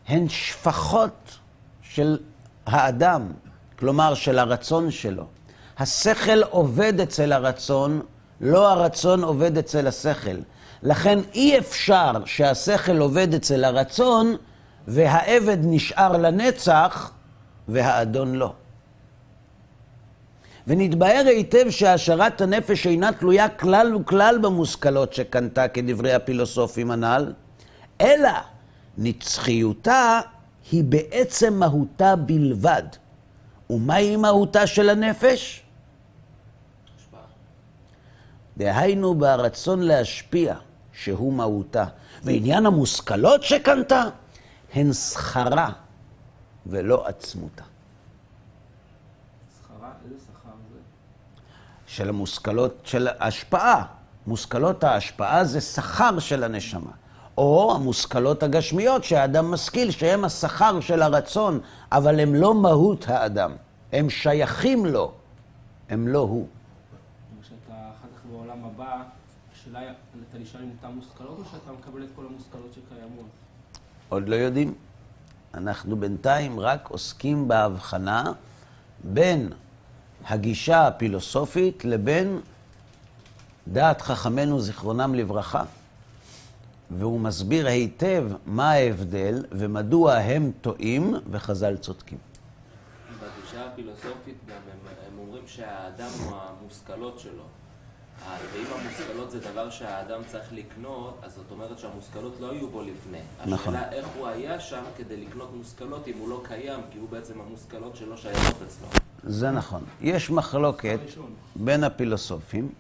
הן 0.08 0.30
שפחות 0.30 1.38
של 1.82 2.18
האדם, 2.66 3.32
כלומר 3.80 4.14
של 4.14 4.40
הרצון 4.40 4.92
שלו. 4.92 5.26
השכל 5.78 6.44
עובד 6.44 7.00
אצל 7.00 7.34
הרצון, 7.34 8.02
לא 8.46 8.72
הרצון 8.72 9.24
עובד 9.24 9.58
אצל 9.58 9.88
השכל. 9.88 10.38
לכן 10.84 11.20
אי 11.34 11.60
אפשר 11.60 12.12
שהשכל 12.26 12.98
עובד 12.98 13.34
אצל 13.34 13.64
הרצון 13.64 14.36
והעבד 14.88 15.58
נשאר 15.62 16.18
לנצח 16.18 17.12
והאדון 17.68 18.36
לא. 18.36 18.54
ונתבהר 20.68 21.26
היטב 21.28 21.70
שהשארת 21.70 22.42
הנפש 22.42 22.88
אינה 22.88 23.12
תלויה 23.14 23.50
כלל 23.50 23.96
וכלל 23.96 24.40
במושכלות 24.42 25.14
שקנתה 25.14 25.68
כדברי 25.68 26.14
הפילוסופים 26.14 26.92
הנ"ל, 26.92 27.34
אלא 28.02 28.30
נצחיותה 28.98 30.20
היא 30.72 30.84
בעצם 30.84 31.54
מהותה 31.54 32.16
בלבד. 32.16 32.84
ומהי 33.70 34.16
מהותה 34.16 34.68
של 34.68 34.90
הנפש? 34.90 35.65
דהיינו 38.58 39.16
ברצון 39.16 39.82
להשפיע, 39.82 40.56
שהוא 40.94 41.34
מהותה. 41.34 41.86
ועניין 42.24 42.66
המושכלות 42.66 43.44
שקנתה, 43.44 44.04
הן 44.74 44.94
שכרה 44.94 45.70
ולא 46.66 47.08
עצמותה. 47.08 47.64
שכרה? 49.60 49.92
איזה 50.06 50.16
שכר 50.26 50.52
זה? 50.74 50.80
של 51.88 52.10
המושכלות 52.10 52.82
של 52.84 53.08
השפעה. 53.20 53.86
מושכלות 54.28 54.84
ההשפעה 54.84 55.46
זה 55.46 55.62
שכר 55.62 56.20
של 56.20 56.44
הנשמה. 56.44 56.92
או 57.38 57.76
המושכלות 57.76 58.44
הגשמיות 58.44 59.04
שהאדם 59.04 59.52
משכיל, 59.52 59.92
שהם 59.92 60.26
השכר 60.26 60.80
של 60.80 61.02
הרצון, 61.02 61.60
אבל 61.92 62.20
הם 62.20 62.36
לא 62.36 62.56
מהות 62.56 63.06
האדם. 63.08 63.56
הם 63.92 64.10
שייכים 64.10 64.86
לו, 64.86 65.12
הם 65.90 66.08
לא 66.08 66.20
הוא. 66.20 66.48
וכשאתה 67.40 67.74
אחר 67.74 68.08
כך 68.16 68.26
בעולם 68.32 68.65
הבא, 68.76 69.04
השאלה 69.54 69.80
היא, 69.80 69.90
אתה 70.30 70.38
נשאר 70.38 70.60
עם 70.60 70.70
אותן 70.78 70.96
מושכלות 70.96 71.40
או 71.40 71.46
שאתה 71.46 71.72
מקבל 71.72 72.04
את 72.04 72.10
כל 72.16 72.26
המושכלות 72.26 72.74
שקיימות? 72.74 73.26
עוד 74.10 74.30
לא 74.30 74.36
יודעים. 74.36 74.74
אנחנו 75.54 75.96
בינתיים 75.96 76.60
רק 76.60 76.90
עוסקים 76.90 77.48
בהבחנה 77.48 78.32
בין 79.04 79.50
הגישה 80.26 80.88
הפילוסופית 80.88 81.86
לבין 81.86 82.40
דעת 83.68 84.02
חכמינו 84.02 84.62
זיכרונם 84.62 85.16
לברכה. 85.16 85.64
והוא 86.92 87.20
מסביר 87.20 87.68
היטב 87.68 88.28
מה 88.46 88.72
ההבדל 88.72 89.46
ומדוע 89.52 90.14
הם 90.14 90.52
טועים 90.62 91.16
וחז"ל 91.32 91.78
צודקים. 91.78 92.18
בגישה 93.18 93.66
הפילוסופית 93.66 94.38
גם 94.48 94.56
הם, 94.56 94.94
הם 95.08 95.20
אומרים 95.20 95.44
שהאדם 95.48 96.10
הוא 96.24 96.36
המושכלות 96.36 97.20
שלו. 97.20 97.44
ואם 98.54 98.66
המושכלות 98.80 99.32
זה 99.32 99.40
דבר 99.40 99.70
שהאדם 99.70 100.22
צריך 100.28 100.54
לקנות, 100.54 101.20
אז 101.24 101.36
זאת 101.36 101.52
אומרת 101.52 101.80
שהמושכלות 101.80 102.34
לא 102.40 102.52
היו 102.52 102.70
בו 102.70 102.82
לפני. 102.82 103.18
נכון. 103.46 103.76
השאלה 103.76 103.92
איך 103.92 104.08
הוא 104.18 104.28
היה 104.28 104.60
שם 104.60 104.84
כדי 104.98 105.26
לקנות 105.26 105.54
מושכלות 105.54 106.08
אם 106.08 106.14
הוא 106.20 106.30
לא 106.30 106.42
קיים, 106.44 106.80
כי 106.92 107.00
הוא 107.00 107.10
בעצם 107.10 107.42
המושכלות 107.42 107.96
שלו 107.96 108.18
שייכות 108.18 108.56
אצלו. 108.68 108.88
זה 109.24 109.52
נכון. 109.52 109.84
יש 110.02 110.30
מחלוקת. 110.30 111.00
בין 111.56 111.84
הפילוסופים, 111.84 112.72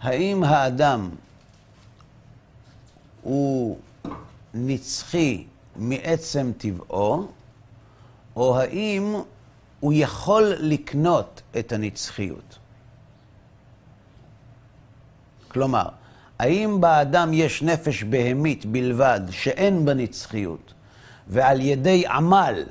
האם 0.00 0.44
האדם 0.44 1.10
הוא 3.22 3.78
נצחי 4.54 5.44
מעצם 5.76 6.52
טבעו, 6.58 7.28
או 8.36 8.58
האם 8.58 9.14
הוא 9.80 9.92
יכול 9.96 10.52
לקנות 10.58 11.42
את 11.58 11.72
הנצחיות. 11.72 12.58
כלומר, 15.56 15.88
האם 16.38 16.80
באדם 16.80 17.32
יש 17.32 17.62
נפש 17.62 18.02
בהמית 18.02 18.66
בלבד, 18.66 19.20
שאין 19.30 19.84
בה 19.84 19.94
נצחיות, 19.94 20.74
ועל 21.28 21.60
ידי 21.60 22.06
עמל, 22.06 22.64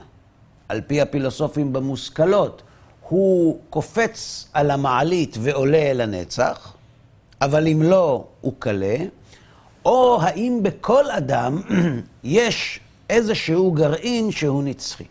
על 0.69 0.81
פי 0.81 1.01
הפילוסופים 1.01 1.73
במושכלות, 1.73 2.61
הוא 3.09 3.59
קופץ 3.69 4.47
על 4.53 4.71
המעלית 4.71 5.37
ועולה 5.41 5.77
אל 5.77 6.01
הנצח, 6.01 6.73
אבל 7.41 7.67
אם 7.67 7.81
לא, 7.83 8.27
הוא 8.41 8.53
קלה, 8.59 8.97
או 9.85 10.21
האם 10.21 10.59
בכל 10.63 11.11
אדם 11.11 11.61
יש 12.23 12.79
איזשהו 13.09 13.71
גרעין 13.71 14.31
שהוא 14.31 14.63
נצחי. 14.63 15.05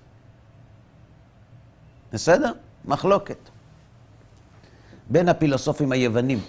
בסדר? 2.13 2.53
מחלוקת. 2.85 3.39
בין 5.11 5.29
הפילוסופים 5.29 5.93
היוונים. 5.93 6.41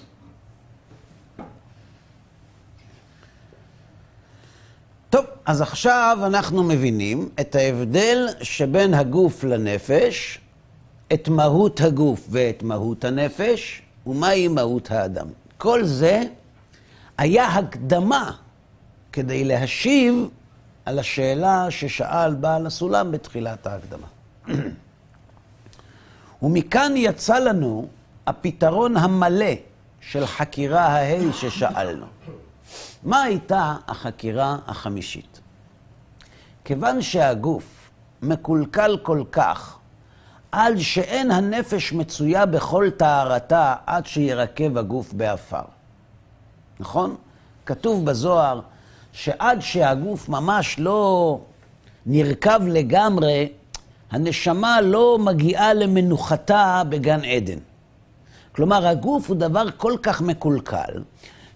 טוב, 5.15 5.25
אז 5.45 5.61
עכשיו 5.61 6.17
אנחנו 6.25 6.63
מבינים 6.63 7.29
את 7.39 7.55
ההבדל 7.55 8.27
שבין 8.41 8.93
הגוף 8.93 9.43
לנפש, 9.43 10.39
את 11.13 11.29
מהות 11.29 11.81
הגוף 11.81 12.27
ואת 12.29 12.63
מהות 12.63 13.05
הנפש, 13.05 13.81
ומהי 14.07 14.47
מהות 14.47 14.91
האדם. 14.91 15.27
כל 15.57 15.83
זה 15.83 16.21
היה 17.17 17.47
הקדמה 17.47 18.31
כדי 19.11 19.43
להשיב 19.43 20.29
על 20.85 20.99
השאלה 20.99 21.67
ששאל 21.69 22.33
בעל 22.33 22.67
הסולם 22.67 23.11
בתחילת 23.11 23.67
ההקדמה. 23.67 24.07
ומכאן 26.43 26.93
יצא 26.95 27.39
לנו 27.39 27.87
הפתרון 28.27 28.97
המלא 28.97 29.53
של 30.01 30.25
חקירה 30.25 30.85
ההיא 30.85 31.31
ששאלנו. 31.31 32.05
מה 33.05 33.23
הייתה 33.23 33.75
החקירה 33.87 34.57
החמישית? 34.67 35.39
כיוון 36.63 37.01
שהגוף 37.01 37.91
מקולקל 38.21 38.97
כל 39.03 39.23
כך, 39.31 39.77
עד 40.51 40.77
שאין 40.77 41.31
הנפש 41.31 41.93
מצויה 41.93 42.45
בכל 42.45 42.89
טהרתה 42.97 43.75
עד 43.85 44.05
שירקב 44.05 44.77
הגוף 44.77 45.13
באפר. 45.13 45.61
נכון? 46.79 47.15
כתוב 47.65 48.05
בזוהר 48.05 48.61
שעד 49.11 49.61
שהגוף 49.61 50.29
ממש 50.29 50.79
לא 50.79 51.39
נרקב 52.05 52.67
לגמרי, 52.67 53.49
הנשמה 54.11 54.81
לא 54.81 55.17
מגיעה 55.19 55.73
למנוחתה 55.73 56.81
בגן 56.89 57.23
עדן. 57.23 57.59
כלומר, 58.51 58.87
הגוף 58.87 59.29
הוא 59.29 59.37
דבר 59.37 59.71
כל 59.77 59.93
כך 60.03 60.21
מקולקל, 60.21 61.03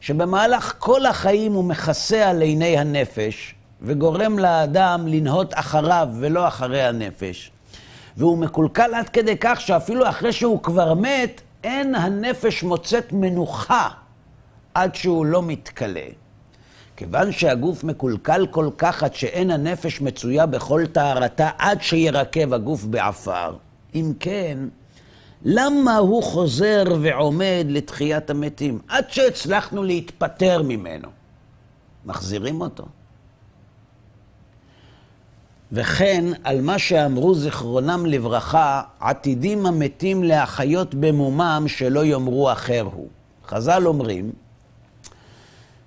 שבמהלך 0.02 0.74
כל 0.80 1.06
החיים 1.06 1.54
הוא 1.54 1.64
מכסה 1.64 2.30
על 2.30 2.42
עיני 2.42 2.78
הנפש, 2.78 3.56
וגורם 3.82 4.40
לאדם 4.40 5.08
לנהות 5.08 5.54
אחריו 5.54 6.08
ולא 6.20 6.48
אחרי 6.48 6.84
הנפש. 6.84 7.52
והוא 8.18 8.38
מקולקל 8.38 8.94
עד 8.94 9.10
כדי 9.10 9.36
כך 9.40 9.62
שאפילו 9.62 10.10
אחרי 10.10 10.34
שהוא 10.34 10.64
כבר 10.64 10.94
מת, 10.94 11.42
אין 11.64 11.96
הנפש 11.96 12.64
מוצאת 12.64 13.14
מנוחה 13.14 13.90
עד 14.74 14.96
שהוא 14.96 15.26
לא 15.26 15.44
מתכלה. 15.44 16.08
כיוון 16.98 17.32
שהגוף 17.32 17.84
מקולקל 17.84 18.48
כל 18.52 18.70
כך 18.78 19.04
עד 19.04 19.16
שאין 19.16 19.52
הנפש 19.52 20.02
מצויה 20.02 20.46
בכל 20.46 20.86
טהרתה 20.92 21.50
עד 21.58 21.82
שירקב 21.82 22.54
הגוף 22.54 22.84
בעפר, 22.84 23.56
אם 23.96 24.14
כן, 24.20 24.58
למה 25.46 25.98
הוא 25.98 26.24
חוזר 26.24 26.84
ועומד 27.02 27.66
לתחיית 27.70 28.30
המתים? 28.30 28.80
עד 28.88 29.12
שהצלחנו 29.12 29.84
להתפטר 29.84 30.62
ממנו. 30.64 31.08
מחזירים 32.06 32.62
אותו. 32.62 32.86
וכן, 35.72 36.26
על 36.44 36.62
מה 36.62 36.80
שאמרו 36.80 37.36
זיכרונם 37.36 38.06
לברכה, 38.06 38.82
עתידים 39.00 39.66
המתים 39.66 40.24
להחיות 40.24 40.96
במומם 40.96 41.64
שלא 41.68 42.06
יאמרו 42.06 42.52
אחר 42.52 42.88
הוא. 42.94 43.08
חז"ל 43.48 43.88
אומרים, 43.88 44.32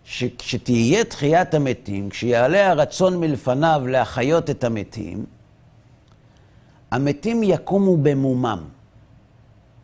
שכשתהיה 0.04 1.04
תחיית 1.04 1.54
המתים, 1.54 2.10
כשיעלה 2.10 2.70
הרצון 2.70 3.20
מלפניו 3.20 3.82
להחיות 3.86 4.50
את 4.50 4.64
המתים, 4.64 5.24
המתים 6.90 7.42
יקומו 7.42 7.96
במומם. 7.96 8.64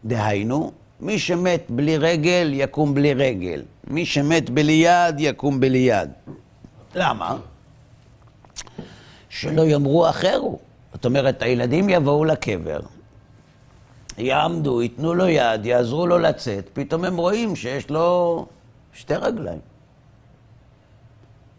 דהיינו, 0.04 0.72
מי 1.00 1.18
שמת 1.18 1.66
בלי 1.70 1.96
רגל, 1.96 2.50
יקום 2.52 2.94
בלי 2.94 3.14
רגל. 3.14 3.62
מי 3.86 4.06
שמת 4.06 4.50
בלי 4.50 4.72
יד, 4.72 5.14
יקום 5.18 5.60
בלי 5.60 5.78
יד. 5.78 6.10
למה? 6.94 7.36
שלא 9.28 9.62
יאמרו 9.62 10.08
אחרו. 10.08 10.58
זאת 10.92 11.04
אומרת, 11.04 11.42
הילדים 11.42 11.88
יבואו 11.88 12.24
לקבר, 12.24 12.80
יעמדו, 14.18 14.82
ייתנו 14.82 15.14
לו 15.14 15.28
יד, 15.28 15.66
יעזרו 15.66 16.06
לו 16.06 16.18
לצאת, 16.18 16.70
פתאום 16.72 17.04
הם 17.04 17.16
רואים 17.16 17.56
שיש 17.56 17.90
לו 17.90 18.46
שתי 18.92 19.14
רגליים. 19.14 19.60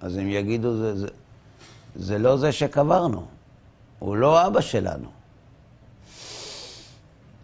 אז 0.01 0.17
הם 0.17 0.29
יגידו, 0.29 0.77
זה, 0.77 0.95
זה, 0.95 1.07
זה 1.95 2.17
לא 2.17 2.37
זה 2.37 2.51
שקברנו, 2.51 3.25
הוא 3.99 4.15
לא 4.15 4.47
אבא 4.47 4.61
שלנו. 4.61 5.18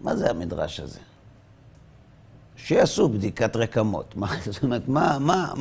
מה 0.06 0.16
זה 0.16 0.30
המדרש 0.30 0.80
הזה? 0.80 1.00
שיעשו 2.58 3.10
בדיקת 3.10 3.56
רקמות. 3.56 4.16
מה, 4.16 4.28
זאת 4.52 4.64
אומרת, 4.64 4.88
מה, 4.88 5.18
מה. 5.20 5.54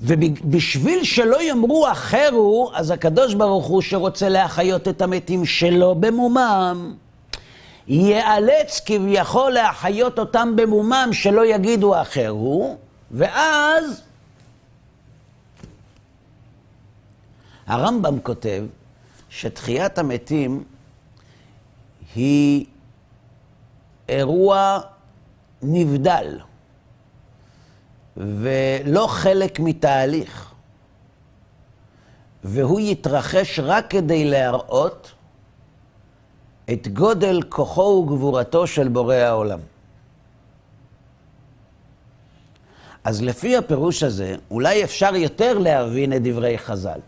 ובשביל 0.00 1.04
שלא 1.04 1.42
יאמרו 1.42 1.92
אחר 1.92 2.28
הוא, 2.32 2.70
אז 2.74 2.90
הקדוש 2.90 3.34
ברוך 3.34 3.66
הוא 3.66 3.82
שרוצה 3.82 4.28
להחיות 4.28 4.88
את 4.88 5.02
המתים 5.02 5.46
שלו 5.46 5.94
במומם, 5.94 6.94
ייאלץ 7.86 8.80
כביכול 8.86 9.52
להחיות 9.52 10.18
אותם 10.18 10.52
במומם 10.56 11.08
שלא 11.12 11.46
יגידו 11.46 12.00
אחר 12.00 12.28
הוא, 12.28 12.76
ואז 13.10 14.02
הרמב"ם 17.66 18.20
כותב 18.20 18.64
שתחיית 19.30 19.98
המתים 19.98 20.64
היא 22.14 22.66
אירוע 24.08 24.80
נבדל 25.62 26.38
ולא 28.16 29.06
חלק 29.06 29.60
מתהליך. 29.60 30.54
והוא 32.44 32.80
יתרחש 32.80 33.60
רק 33.62 33.90
כדי 33.90 34.24
להראות 34.24 35.12
את 36.72 36.88
גודל 36.88 37.42
כוחו 37.48 37.80
וגבורתו 37.80 38.66
של 38.66 38.88
בורא 38.88 39.14
העולם. 39.14 39.58
אז 43.04 43.22
לפי 43.22 43.56
הפירוש 43.56 44.02
הזה, 44.02 44.36
אולי 44.50 44.84
אפשר 44.84 45.14
יותר 45.16 45.58
להבין 45.58 46.12
את 46.12 46.22
דברי 46.22 46.58
חז"ל. 46.58 47.00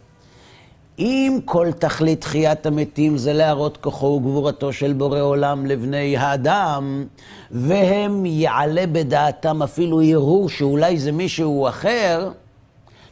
אם 1.00 1.38
כל 1.44 1.68
תכלית 1.78 2.20
תחיית 2.20 2.66
המתים 2.66 3.18
זה 3.18 3.32
להראות 3.32 3.76
כוחו 3.76 4.06
וגבורתו 4.06 4.72
של 4.72 4.92
בורא 4.92 5.20
עולם 5.20 5.66
לבני 5.66 6.16
האדם, 6.16 7.06
והם 7.50 8.26
יעלה 8.26 8.86
בדעתם 8.86 9.62
אפילו 9.62 10.02
הרהור 10.02 10.48
שאולי 10.48 10.98
זה 10.98 11.12
מישהו 11.12 11.68
אחר, 11.68 12.30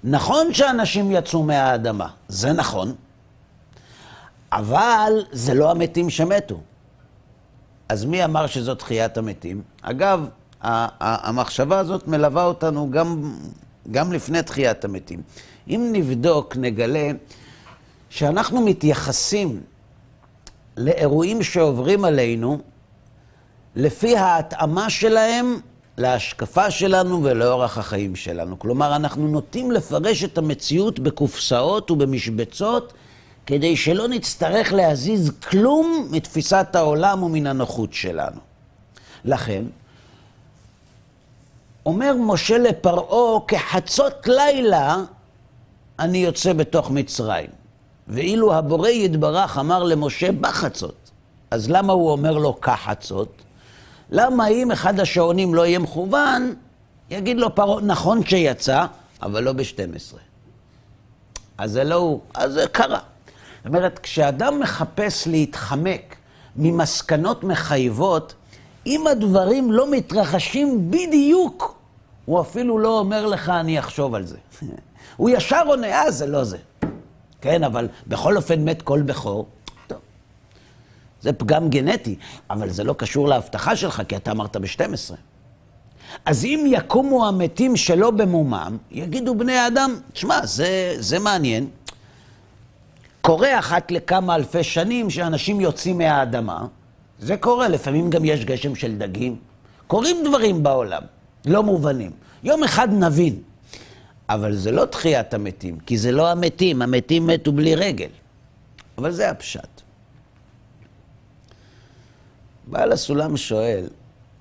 נכון 0.05 0.55
שאנשים 0.55 1.11
יצאו 1.11 1.42
מהאדמה, 1.42 2.09
זה 2.29 2.53
נכון, 2.53 2.94
אבל 4.53 5.12
זה 5.33 5.55
לא 5.55 5.70
המתים 5.70 6.11
שמתו. 6.11 6.61
אז 7.88 8.05
מי 8.05 8.24
אמר 8.24 8.46
שזו 8.46 8.74
תחיית 8.74 9.18
המתים? 9.18 9.62
אגב, 9.83 10.29
המחשבה 10.61 11.79
הזאת 11.79 12.09
מלווה 12.09 12.44
אותנו 12.44 12.90
גם, 12.90 13.35
גם 13.90 14.12
לפני 14.12 14.42
תחיית 14.42 14.85
המתים. 14.85 15.22
אם 15.68 15.88
נבדוק, 15.92 16.57
נגלה 16.57 17.11
שאנחנו 18.11 18.61
מתייחסים 18.61 19.61
לאירועים 20.77 21.42
שעוברים 21.42 22.05
עלינו 22.05 22.59
לפי 23.77 24.16
ההתאמה 24.16 24.90
שלהם 24.90 25.61
להשקפה 25.99 26.71
שלנו 26.71 27.25
ולאורח 27.25 27.79
החיים 27.79 28.16
שלנו. 28.16 28.59
כלומר, 28.59 28.97
אנחנו 28.97 29.29
נוטים 29.29 29.71
לפרש 29.71 30.25
את 30.25 30.38
המציאות 30.38 30.99
בקופסאות 30.99 31.90
ובמשבצות 31.90 32.92
כדי 33.47 33.77
שלא 33.77 34.09
נצטרך 34.09 34.73
להזיז 34.73 35.31
כלום 35.51 36.09
מתפיסת 36.11 36.66
העולם 36.75 37.23
ומן 37.23 37.47
הנוחות 37.47 37.92
שלנו. 37.92 38.40
לכן, 39.25 39.64
אומר 41.87 42.14
משה 42.21 42.59
לפרעה, 42.59 43.40
כחצות 43.49 44.29
לילה 44.29 44.97
אני 45.99 46.18
יוצא 46.18 46.53
בתוך 46.53 46.90
מצרים. 46.90 47.51
ואילו 48.09 48.55
הבורא 48.55 48.88
יתברך 48.88 49.59
אמר 49.59 49.83
למשה 49.83 50.33
בחצות, 50.33 51.11
אז 51.51 51.71
למה 51.71 51.92
הוא 51.92 52.11
אומר 52.11 52.38
לו 52.38 52.61
כחצות? 52.61 53.33
למה 54.11 54.49
אם 54.49 54.71
אחד 54.71 55.01
השעונים 55.01 55.55
לא 55.55 55.66
יהיה 55.66 55.79
מכוון, 55.79 56.55
יגיד 57.11 57.37
לו 57.37 57.55
פרעה, 57.55 57.81
נכון 57.81 58.25
שיצא, 58.25 58.87
אבל 59.23 59.42
לא 59.42 59.53
ב-12. 59.53 60.16
אז 61.59 61.71
זה 61.71 61.85
לא 61.85 61.94
הוא, 61.94 62.21
אז 62.35 62.53
זה 62.53 62.66
קרה. 62.73 62.99
זאת 63.59 63.66
אומרת, 63.66 63.99
כשאדם 63.99 64.61
מחפש 64.61 65.27
להתחמק 65.27 66.16
ממסקנות 66.57 67.44
מחייבות, 67.44 68.35
אם 68.87 69.07
הדברים 69.07 69.73
לא 69.73 69.90
מתרחשים 69.90 70.90
בדיוק, 70.90 71.75
הוא 72.25 72.40
אפילו 72.40 72.79
לא 72.79 72.99
אומר 72.99 73.27
לך, 73.27 73.49
אני 73.49 73.79
אחשוב 73.79 74.14
על 74.14 74.27
זה. 74.27 74.37
הוא 75.16 75.31
ישר 75.31 75.62
עונה, 75.66 75.87
אה, 75.87 76.11
זה 76.11 76.27
לא 76.27 76.44
זה. 76.44 76.59
כן, 77.40 77.64
אבל 77.64 77.88
בכל 78.07 78.37
אופן 78.37 78.64
מת 78.64 78.83
כל 78.83 79.03
בכור. 79.03 79.46
זה 81.20 81.33
פגם 81.33 81.70
גנטי, 81.70 82.16
אבל 82.51 82.70
זה 82.70 82.85
לא 82.85 82.92
קשור 82.92 83.29
להבטחה 83.29 83.77
שלך, 83.77 84.03
כי 84.09 84.16
אתה 84.16 84.31
אמרת 84.31 84.57
ב-12. 84.57 85.14
אז 86.24 86.44
אם 86.44 86.64
יקומו 86.66 87.29
המתים 87.29 87.77
שלא 87.77 88.11
במומם, 88.11 88.77
יגידו 88.90 89.35
בני 89.35 89.57
האדם, 89.57 89.96
תשמע, 90.12 90.46
זה, 90.46 90.94
זה 90.98 91.18
מעניין. 91.18 91.66
קורה 93.20 93.59
אחת 93.59 93.90
לכמה 93.90 94.35
אלפי 94.35 94.62
שנים 94.62 95.11
שאנשים 95.11 95.61
יוצאים 95.61 95.98
מהאדמה, 95.98 96.66
זה 97.18 97.37
קורה, 97.37 97.68
לפעמים 97.68 98.11
גם 98.11 98.24
יש 98.24 98.44
גשם 98.44 98.74
של 98.74 98.98
דגים. 98.98 99.37
קורים 99.87 100.16
דברים 100.24 100.62
בעולם, 100.62 101.03
לא 101.46 101.62
מובנים. 101.62 102.11
יום 102.42 102.64
אחד 102.64 102.88
נבין. 102.92 103.42
אבל 104.28 104.56
זה 104.56 104.70
לא 104.72 104.84
תחיית 104.84 105.34
המתים, 105.34 105.78
כי 105.78 105.98
זה 105.98 106.12
לא 106.12 106.30
המתים, 106.30 106.82
המתים 106.82 107.26
מתו 107.26 107.52
בלי 107.52 107.74
רגל. 107.74 108.10
אבל 108.98 109.10
זה 109.10 109.30
הפשט. 109.30 109.80
בעל 112.66 112.92
הסולם 112.92 113.36
שואל, 113.36 113.88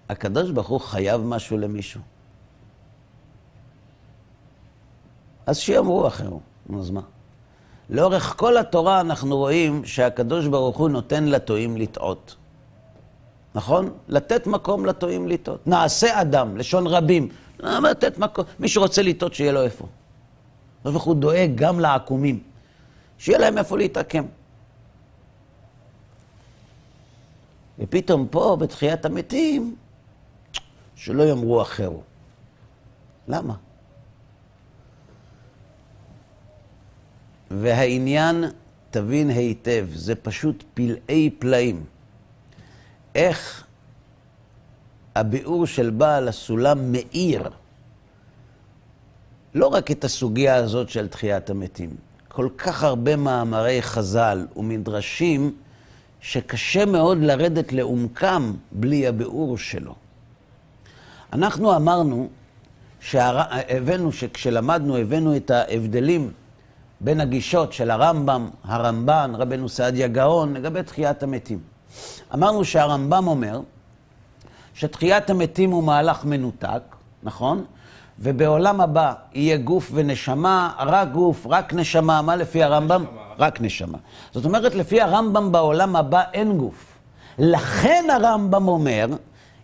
הקדוש 0.10 0.52
ברוך 0.52 0.68
הוא 0.68 0.80
חייב 0.80 1.22
משהו 1.22 1.58
למישהו? 1.58 2.02
אז 5.46 5.58
שיאמרו 5.58 6.08
אחרו, 6.08 6.40
נו 6.70 6.80
אז 6.80 6.90
מה? 6.90 7.02
לאורך 7.90 8.34
כל 8.38 8.58
התורה 8.58 9.02
אנחנו 9.02 9.38
רואים 9.38 9.86
שהקדוש 9.86 10.48
ברוך 10.48 10.78
הוא 10.78 10.90
נותן 10.90 11.26
לטועים 11.26 11.78
לטעות. 11.78 12.36
נכון? 13.56 13.90
לתת 14.08 14.48
מקום 14.48 14.86
לטועים 14.86 15.28
לטעות. 15.28 15.68
נעשה 15.68 16.22
אדם, 16.22 16.58
לשון 16.58 16.88
רבים. 16.88 17.30
למה 17.60 17.92
לתת 17.92 18.18
מקום? 18.18 18.46
מי 18.60 18.68
שרוצה 18.68 19.02
לטעות, 19.02 19.34
שיהיה 19.34 19.52
לו 19.52 19.62
איפה. 19.62 19.88
הקדוש 20.80 20.94
ברוך 20.94 21.04
הוא 21.04 21.16
דואג 21.16 21.52
גם 21.56 21.80
לעקומים, 21.80 22.44
שיהיה 23.18 23.40
להם 23.40 23.58
איפה 23.58 23.78
להתעקם. 23.78 24.26
ופתאום 27.80 28.28
פה, 28.28 28.58
בתחיית 28.60 29.06
המתים, 29.06 29.76
שלא 30.96 31.24
יאמרו 31.24 31.62
אחרו. 31.62 32.02
למה? 33.28 33.56
והעניין, 37.52 38.44
תבין 38.92 39.30
היטב, 39.30 39.88
זה 39.94 40.16
פשוט 40.16 40.64
פלאי 40.74 41.30
פלאים. 41.40 41.86
איך 43.16 43.67
הביאור 45.20 45.66
של 45.66 45.90
בעל 45.90 46.28
הסולם 46.28 46.92
מאיר 46.92 47.50
לא 49.54 49.68
רק 49.68 49.92
את 49.92 50.04
הסוגיה 50.04 50.56
הזאת 50.56 50.90
של 50.90 51.08
תחיית 51.08 51.50
המתים, 51.50 51.90
כל 52.28 52.50
כך 52.58 52.84
הרבה 52.84 53.16
מאמרי 53.16 53.82
חז"ל 53.82 54.48
ומדרשים 54.56 55.56
שקשה 56.22 56.86
מאוד 56.86 57.18
לרדת 57.18 57.74
לעומקם 57.74 58.54
בלי 58.72 59.08
הביאור 59.08 59.58
שלו. 59.58 59.96
אנחנו 61.34 61.76
אמרנו, 61.76 62.30
שהר... 63.00 63.42
הבאנו, 63.70 64.12
שכשלמדנו, 64.12 64.98
הבאנו 64.98 65.36
את 65.36 65.52
ההבדלים 65.52 66.32
בין 67.02 67.22
הגישות 67.22 67.74
של 67.74 67.92
הרמב"ם, 67.92 68.50
הרמב"ן, 68.64 69.32
רבנו 69.36 69.70
סעדיה 69.70 70.08
גאון, 70.08 70.54
לגבי 70.54 70.84
תחיית 70.84 71.24
המתים. 71.24 71.60
אמרנו 72.34 72.66
שהרמב"ם 72.66 73.28
אומר 73.28 73.62
שתחיית 74.78 75.30
המתים 75.30 75.72
הוא 75.72 75.84
מהלך 75.84 76.26
מנותק, 76.26 76.82
נכון? 77.24 77.64
ובעולם 78.20 78.82
הבא 78.82 79.14
יהיה 79.34 79.58
גוף 79.58 79.92
ונשמה, 79.94 80.72
רק 80.80 81.12
גוף, 81.12 81.48
רק 81.50 81.74
נשמה. 81.74 82.22
מה 82.22 82.36
לפי 82.36 82.64
הרמב"ם? 82.64 83.04
נשמה. 83.04 83.22
רק 83.40 83.62
נשמה. 83.62 83.98
זאת 84.32 84.46
אומרת, 84.46 84.76
לפי 84.76 85.02
הרמב"ם 85.02 85.52
בעולם 85.52 85.96
הבא 85.96 86.24
אין 86.34 86.58
גוף. 86.58 86.86
לכן 87.38 88.06
הרמב"ם 88.14 88.68
אומר, 88.68 89.08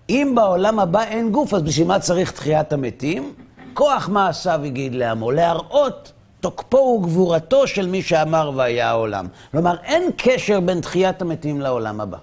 אם 0.10 0.34
בעולם 0.36 0.80
הבא 0.80 1.04
אין 1.04 1.32
גוף, 1.32 1.54
אז 1.54 1.62
בשביל 1.62 1.88
מה 1.88 2.00
צריך 2.00 2.32
תחיית 2.32 2.74
המתים? 2.74 3.34
כוח 3.74 4.10
מעשיו 4.10 4.62
הגיד 4.66 4.96
לעמו, 4.96 5.32
להראות 5.32 6.12
תוקפו 6.40 7.00
וגבורתו 7.04 7.68
של 7.68 7.88
מי 7.88 8.02
שאמר 8.02 8.52
והיה 8.56 8.90
העולם. 8.90 9.28
כלומר, 9.52 9.76
אין 9.84 10.04
קשר 10.18 10.60
בין 10.60 10.82
תחיית 10.82 11.22
המתים 11.22 11.62
לעולם 11.62 12.02
הבא. 12.02 12.18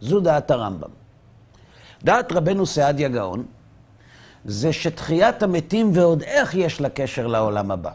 זו 0.00 0.20
דעת 0.20 0.50
הרמב"ם. 0.50 0.99
דעת 2.04 2.32
רבנו 2.32 2.66
סעדיה 2.66 3.08
גאון, 3.08 3.44
זה 4.44 4.72
שתחיית 4.72 5.42
המתים 5.42 5.90
ועוד 5.94 6.22
איך 6.22 6.54
יש 6.54 6.80
לה 6.80 6.88
קשר 6.88 7.26
לעולם 7.26 7.70
הבא. 7.70 7.90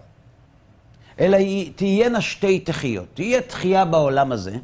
אלא 1.20 1.38
תהיינה 1.76 2.22
שתי 2.22 2.60
תחיות. 2.60 3.06
תהיה 3.14 3.42
תחייה 3.42 3.86
בעולם 3.86 4.32
הזה, 4.32 4.58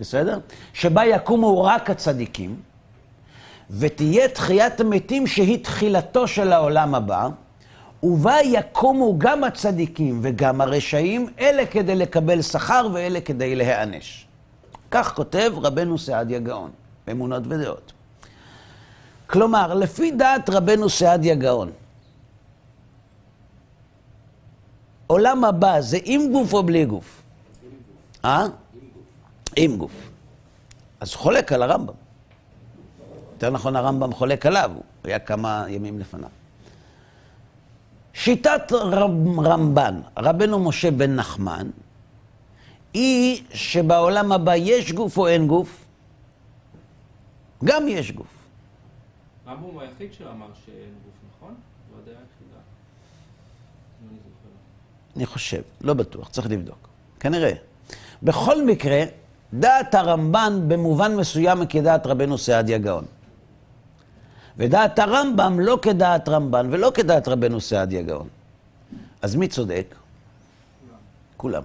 בסדר? 0.00 0.38
שבה 0.72 1.04
יקומו 1.04 1.62
רק 1.62 1.90
הצדיקים, 1.90 2.56
ותהיה 3.70 4.28
תחיית 4.28 4.80
המתים 4.80 5.26
שהיא 5.26 5.64
תחילתו 5.64 6.28
של 6.28 6.52
העולם 6.52 6.94
הבא, 6.94 7.28
ובה 8.02 8.36
יקומו 8.44 9.18
גם 9.18 9.44
הצדיקים 9.44 10.20
וגם 10.22 10.60
הרשעים, 10.60 11.26
אלה 11.40 11.66
כדי 11.66 11.94
לקבל 11.94 12.42
שכר 12.42 12.88
ואלה 12.92 13.20
כדי 13.20 13.56
להיענש. 13.56 14.26
כך 14.90 15.14
כותב 15.14 15.52
רבנו 15.56 15.98
סעדיה 15.98 16.38
גאון, 16.38 16.70
אמונות 17.10 17.42
ודעות. 17.48 17.92
כלומר, 19.26 19.74
לפי 19.74 20.10
דעת 20.10 20.50
רבנו 20.50 20.88
סעדיה 20.88 21.34
גאון, 21.34 21.70
עולם 25.06 25.44
הבא 25.44 25.80
זה 25.80 25.98
עם 26.04 26.32
גוף 26.32 26.52
או 26.52 26.62
בלי 26.62 26.84
גוף? 26.84 27.22
אה? 28.24 28.46
עם 29.56 29.76
גוף. 29.76 29.92
אז 31.00 31.14
חולק 31.14 31.52
על 31.52 31.62
הרמב"ם. 31.62 31.94
יותר 33.32 33.50
נכון, 33.50 33.76
הרמב"ם 33.76 34.12
חולק 34.12 34.46
עליו, 34.46 34.70
הוא 34.74 34.82
היה 35.04 35.18
כמה 35.18 35.64
ימים 35.68 35.98
לפניו. 35.98 36.28
שיטת 38.12 38.72
רמב"ן, 39.38 40.00
רבנו 40.16 40.58
משה 40.58 40.90
בן 40.90 41.14
נחמן, 41.14 41.70
היא 42.94 43.42
שבעולם 43.54 44.32
הבא 44.32 44.54
יש 44.56 44.92
גוף 44.92 45.18
או 45.18 45.28
אין 45.28 45.46
גוף? 45.46 45.79
גם 47.64 47.88
יש 47.88 48.12
גוף. 48.12 48.26
רמב"ם 49.46 49.62
הוא 49.62 49.82
היחיד 49.82 50.12
שאמר 50.12 50.46
שאין 50.64 50.94
גוף, 51.04 51.14
נכון? 51.36 51.54
זו 51.90 51.96
הדעה 52.02 52.14
היחידה. 52.14 52.60
אני 55.16 55.26
חושב, 55.26 55.62
לא 55.80 55.94
בטוח, 55.94 56.28
צריך 56.28 56.46
לבדוק. 56.50 56.88
כנראה. 57.20 57.52
בכל 58.22 58.64
מקרה, 58.64 59.02
דעת 59.52 59.94
הרמב"ן 59.94 60.68
במובן 60.68 61.16
מסוים 61.16 61.66
כדעת 61.66 62.06
רבנו 62.06 62.38
סעדיה 62.38 62.78
גאון. 62.78 63.04
ודעת 64.56 64.98
הרמב"ם 64.98 65.60
לא 65.60 65.78
כדעת 65.82 66.28
רמב"ן 66.28 66.68
ולא 66.70 66.92
כדעת 66.94 67.28
רבנו 67.28 67.60
סעדיה 67.60 68.02
גאון. 68.02 68.28
אז 69.22 69.36
מי 69.36 69.48
צודק? 69.48 69.94
כולם. 71.36 71.62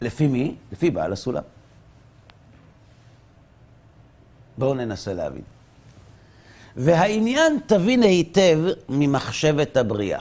לפי 0.00 0.26
מי? 0.26 0.54
לפי 0.72 0.90
בעל 0.90 1.12
הסולם. 1.12 1.42
בואו 4.60 4.74
ננסה 4.74 5.14
להבין. 5.14 5.42
והעניין 6.76 7.58
תבין 7.66 8.02
היטב 8.02 8.58
ממחשבת 8.88 9.76
הבריאה. 9.76 10.20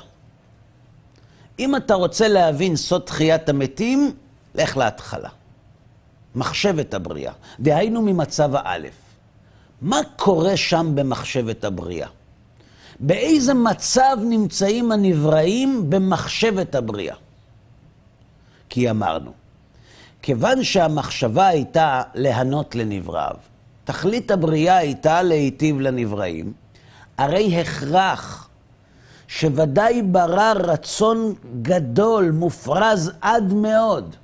אם 1.60 1.76
אתה 1.76 1.94
רוצה 1.94 2.28
להבין 2.28 2.76
סוד 2.76 3.02
תחיית 3.02 3.50
המתים, 3.50 4.16
לך 4.56 4.78
להתחלה. 4.78 5.30
מחשבת 6.36 6.94
הבריאה, 6.94 7.34
דהיינו 7.60 8.02
ממצב 8.02 8.56
האלף. 8.56 8.94
מה 9.82 10.00
קורה 10.16 10.58
שם 10.58 10.92
במחשבת 10.96 11.64
הבריאה? 11.64 12.08
באיזה 13.00 13.54
מצב 13.54 14.18
נמצאים 14.30 14.92
הנבראים 14.92 15.90
במחשבת 15.90 16.76
הבריאה? 16.76 17.16
כי 18.70 18.90
אמרנו, 18.90 19.32
כיוון 20.22 20.64
שהמחשבה 20.64 21.48
הייתה 21.48 22.02
להנות 22.16 22.76
לנבראיו, 22.76 23.36
תכלית 23.90 24.32
הבריאה 24.32 24.78
הייתה 24.78 25.22
להיטיב 25.22 25.80
לנבראים, 25.80 26.54
הרי 27.18 27.62
הכרח 27.62 28.50
שוודאי 29.28 30.02
ברא 30.02 30.54
רצון 30.56 31.34
גדול, 31.62 32.32
מופרז 32.32 33.12
עד 33.22 33.54
מאוד, 33.54 34.16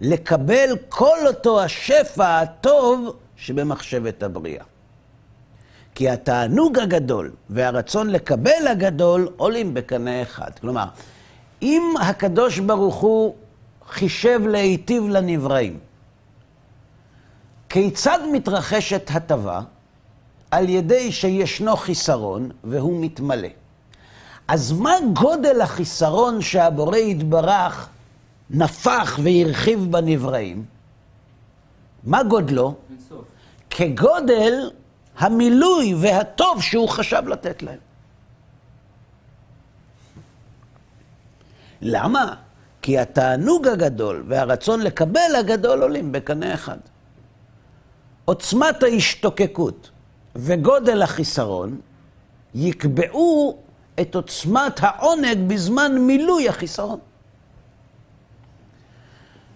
לקבל 0.00 0.76
כל 0.88 1.16
אותו 1.26 1.62
השפע 1.62 2.40
הטוב 2.40 3.16
שבמחשבת 3.36 4.22
הבריאה. 4.22 4.64
כי 5.94 6.10
התענוג 6.10 6.78
הגדול 6.78 7.30
והרצון 7.50 8.10
לקבל 8.10 8.66
הגדול 8.70 9.28
עולים 9.36 9.74
בקנה 9.74 10.22
אחד. 10.22 10.50
כלומר, 10.60 10.86
אם 11.62 11.94
הקדוש 12.00 12.58
ברוך 12.58 12.96
הוא 12.96 13.34
חישב 13.88 14.40
להיטיב 14.46 15.08
לנבראים, 15.08 15.87
כיצד 17.68 18.18
מתרחשת 18.32 19.10
הטבה? 19.14 19.60
על 20.50 20.68
ידי 20.68 21.12
שישנו 21.12 21.76
חיסרון 21.76 22.50
והוא 22.64 23.04
מתמלא. 23.04 23.48
אז 24.48 24.72
מה 24.72 24.92
גודל 25.12 25.60
החיסרון 25.60 26.42
שהבורא 26.42 26.96
יתברך 26.96 27.88
נפח 28.50 29.18
והרחיב 29.22 29.86
בנבראים? 29.90 30.64
מה 32.04 32.22
גודלו? 32.22 32.74
כגודל 33.70 34.70
המילוי 35.18 35.94
והטוב 36.00 36.62
שהוא 36.62 36.88
חשב 36.88 37.22
לתת 37.28 37.62
להם. 37.62 37.78
למה? 41.82 42.34
כי 42.82 42.98
התענוג 42.98 43.68
הגדול 43.68 44.24
והרצון 44.28 44.80
לקבל 44.80 45.36
הגדול 45.38 45.82
עולים 45.82 46.12
בקנה 46.12 46.54
אחד. 46.54 46.78
עוצמת 48.28 48.82
ההשתוקקות 48.82 49.90
וגודל 50.36 51.02
החיסרון 51.02 51.80
יקבעו 52.54 53.58
את 54.00 54.14
עוצמת 54.14 54.80
העונג 54.82 55.38
בזמן 55.46 55.98
מילוי 55.98 56.48
החיסרון. 56.48 56.98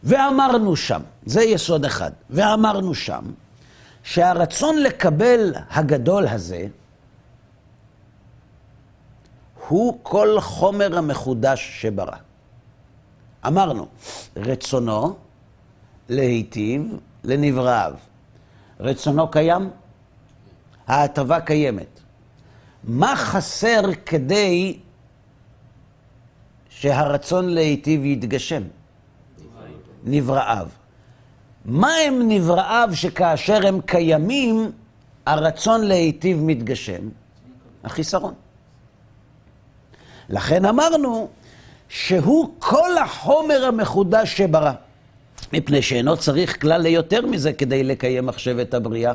ואמרנו 0.05 0.77
שם, 0.77 1.03
זה 1.27 1.43
יסוד 1.43 1.85
אחד, 1.85 2.11
ואמרנו 2.31 2.95
שם, 2.95 3.25
שהרצון 4.03 4.77
לקבל 4.77 5.55
הגדול 5.71 6.29
הזה, 6.29 6.67
הוא 9.69 9.99
כל 10.03 10.41
חומר 10.41 10.99
המחודש 10.99 11.81
שברא. 11.81 12.17
אמרנו, 13.47 13.87
רצונו 14.37 15.17
להיטיב 16.09 16.97
לנבראיו. 17.25 17.95
רצונו 18.83 19.29
קיים, 19.29 19.71
ההטבה 20.87 21.41
קיימת. 21.41 22.01
מה 22.85 23.17
חסר 23.17 23.81
כדי 24.07 24.79
שהרצון 26.69 27.49
להיטיב 27.49 28.05
יתגשם? 28.05 28.63
נבראיו. 30.05 30.67
מה 31.65 31.95
הם 32.07 32.29
נבראיו 32.29 32.89
שכאשר 32.95 33.67
הם 33.67 33.81
קיימים, 33.81 34.73
הרצון 35.27 35.85
להיטיב 35.85 36.39
מתגשם? 36.43 37.09
החיסרון. 37.85 38.35
לכן 40.29 40.65
אמרנו 40.65 41.29
שהוא 41.89 42.55
כל 42.59 42.99
החומר 42.99 43.65
המחודש 43.65 44.37
שברא, 44.37 44.73
מפני 45.53 45.83
שאינו 45.83 46.17
צריך 46.17 46.61
כלל 46.61 46.81
ליותר 46.81 47.27
מזה 47.27 47.53
כדי 47.53 47.85
לקיים 47.85 48.27
מחשבת 48.27 48.75
הבריאה. 48.75 49.13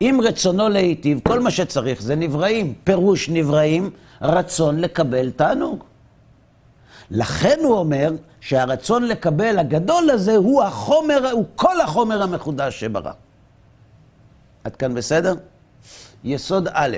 אם 0.00 0.20
רצונו 0.24 0.68
להיטיב, 0.68 1.20
כל 1.24 1.40
מה 1.40 1.50
שצריך 1.50 2.02
זה 2.02 2.14
נבראים. 2.16 2.74
פירוש 2.84 3.28
נבראים, 3.28 3.90
רצון 4.22 4.80
לקבל 4.80 5.30
תענוג. 5.30 5.84
לכן 7.10 7.58
הוא 7.62 7.76
אומר 7.76 8.12
שהרצון 8.40 9.08
לקבל 9.08 9.58
הגדול 9.58 10.10
הזה 10.10 10.36
הוא 10.36 10.62
החומר, 10.62 11.30
הוא 11.32 11.44
כל 11.54 11.80
החומר 11.80 12.22
המחודש 12.22 12.80
שברא. 12.80 13.12
עד 14.64 14.76
כאן 14.76 14.94
בסדר? 14.94 15.34
יסוד 16.24 16.68
א', 16.72 16.96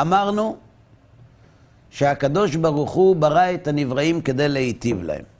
אמרנו 0.00 0.56
שהקדוש 1.90 2.56
ברוך 2.56 2.90
הוא 2.90 3.16
ברא 3.16 3.54
את 3.54 3.68
הנבראים 3.68 4.20
כדי 4.20 4.48
להיטיב 4.48 5.02
להם. 5.02 5.31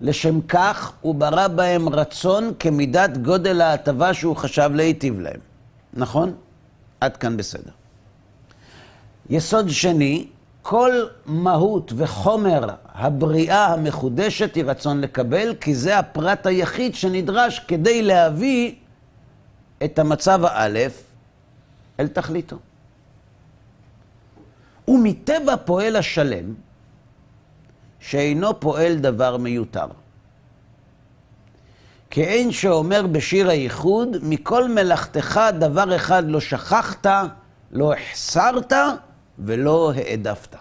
לשם 0.00 0.40
כך 0.40 0.92
הוא 1.00 1.14
ברא 1.14 1.48
בהם 1.48 1.88
רצון 1.88 2.52
כמידת 2.58 3.16
גודל 3.16 3.60
ההטבה 3.60 4.14
שהוא 4.14 4.36
חשב 4.36 4.70
להיטיב 4.74 5.20
להם. 5.20 5.40
נכון? 5.94 6.34
עד 7.00 7.16
כאן 7.16 7.36
בסדר. 7.36 7.70
יסוד 9.30 9.70
שני, 9.70 10.26
כל 10.62 10.92
מהות 11.26 11.92
וחומר 11.96 12.68
הבריאה 12.94 13.66
המחודשת 13.66 14.54
היא 14.54 14.64
רצון 14.64 15.00
לקבל, 15.00 15.54
כי 15.60 15.74
זה 15.74 15.98
הפרט 15.98 16.46
היחיד 16.46 16.94
שנדרש 16.94 17.58
כדי 17.58 18.02
להביא 18.02 18.74
את 19.84 19.98
המצב 19.98 20.44
האלף 20.44 21.02
אל 22.00 22.08
תכליתו. 22.08 22.56
ומטבע 24.88 25.56
פועל 25.64 25.96
השלם, 25.96 26.54
שאינו 28.00 28.60
פועל 28.60 28.96
דבר 28.96 29.36
מיותר. 29.36 29.86
כאין 32.10 32.52
שאומר 32.52 33.06
בשיר 33.06 33.48
הייחוד, 33.48 34.16
מכל 34.22 34.68
מלאכתך 34.68 35.40
דבר 35.58 35.96
אחד 35.96 36.22
לא 36.26 36.40
שכחת, 36.40 37.06
לא 37.70 37.92
החסרת 37.92 38.72
ולא 39.38 39.92
העדפת. 39.96 40.56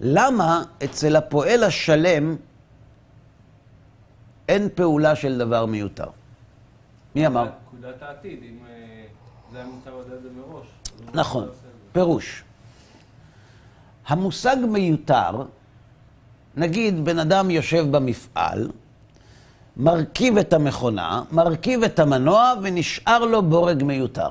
למה 0.00 0.62
אצל 0.84 1.16
הפועל 1.16 1.64
השלם 1.64 2.36
אין 4.48 4.68
פעולה 4.74 5.16
של 5.16 5.38
דבר 5.38 5.66
מיותר? 5.66 6.08
מי 7.14 7.26
אמר? 7.26 7.50
פקודת 7.68 8.02
העתיד, 8.02 8.38
אם 8.42 8.58
אה, 8.68 9.04
זה 9.52 9.58
היה 9.58 9.66
מותר 9.66 9.90
לדעת 9.96 10.18
את 10.18 10.22
זה 10.22 10.28
מראש. 10.36 10.66
נכון. 11.14 11.48
פירוש. 11.92 12.44
המושג 14.06 14.56
מיותר, 14.68 15.44
נגיד 16.56 17.04
בן 17.04 17.18
אדם 17.18 17.50
יושב 17.50 17.86
במפעל, 17.90 18.70
מרכיב 19.76 20.38
את 20.38 20.52
המכונה, 20.52 21.22
מרכיב 21.32 21.82
את 21.82 21.98
המנוע 21.98 22.54
ונשאר 22.62 23.24
לו 23.24 23.42
בורג 23.42 23.82
מיותר. 23.82 24.30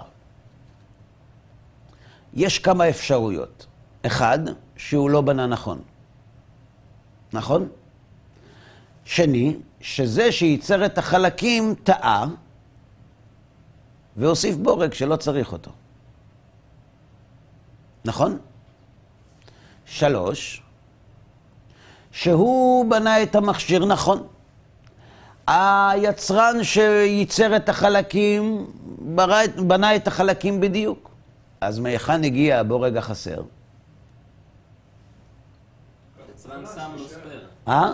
יש 2.34 2.60
כמה 2.60 2.90
אפשרויות. 2.90 3.66
אחד, 4.06 4.40
שהוא 4.78 5.10
לא 5.10 5.22
בנה 5.22 5.48
נכון. 5.48 5.82
נכון? 7.34 7.68
שני, 9.06 9.58
שזה 9.82 10.32
שייצר 10.32 10.86
את 10.86 10.98
החלקים 10.98 11.76
טעה 11.84 12.26
והוסיף 14.18 14.56
בורג 14.56 14.94
שלא 14.94 15.16
צריך 15.16 15.52
אותו. 15.52 15.72
נכון? 18.06 18.38
שלוש, 19.90 20.62
שהוא 22.12 22.86
בנה 22.90 23.24
את 23.24 23.36
המכשיר 23.36 23.86
נכון. 23.86 24.28
היצרן 25.48 26.64
שייצר 26.64 27.56
את 27.56 27.70
החלקים, 27.70 28.72
ברא, 29.00 29.42
בנה 29.68 29.96
את 29.96 30.08
החלקים 30.08 30.62
בדיוק. 30.62 31.10
אז 31.62 31.80
מהיכן 31.80 32.24
הגיע 32.24 32.60
הבורג 32.60 32.98
החסר? 32.98 33.42
אה? 37.68 37.92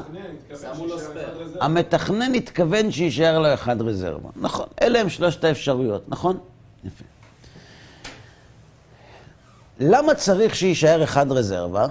שמו 0.62 0.86
לו 0.88 1.00
ספייר. 1.00 1.58
המתכנן 1.62 2.34
התכוון 2.34 2.92
שיישאר 2.92 3.40
לו 3.40 3.54
אחד 3.54 3.82
רזרבה. 3.82 4.30
נכון, 4.36 4.68
אלה 4.82 5.02
הם 5.02 5.10
שלושת 5.10 5.44
האפשרויות, 5.44 6.10
נכון? 6.10 6.38
יפה. 6.84 7.04
למה 9.80 10.16
צריך 10.16 10.56
שיישאר 10.56 11.04
אחד 11.04 11.32
רזרבה? 11.32 11.88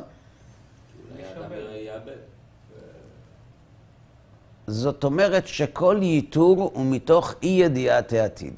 זאת 4.67 5.05
אומרת 5.05 5.47
שכל 5.47 5.99
ייתור 6.03 6.71
הוא 6.75 6.87
מתוך 6.87 7.35
אי 7.43 7.49
ידיעת 7.49 8.13
העתיד. 8.13 8.55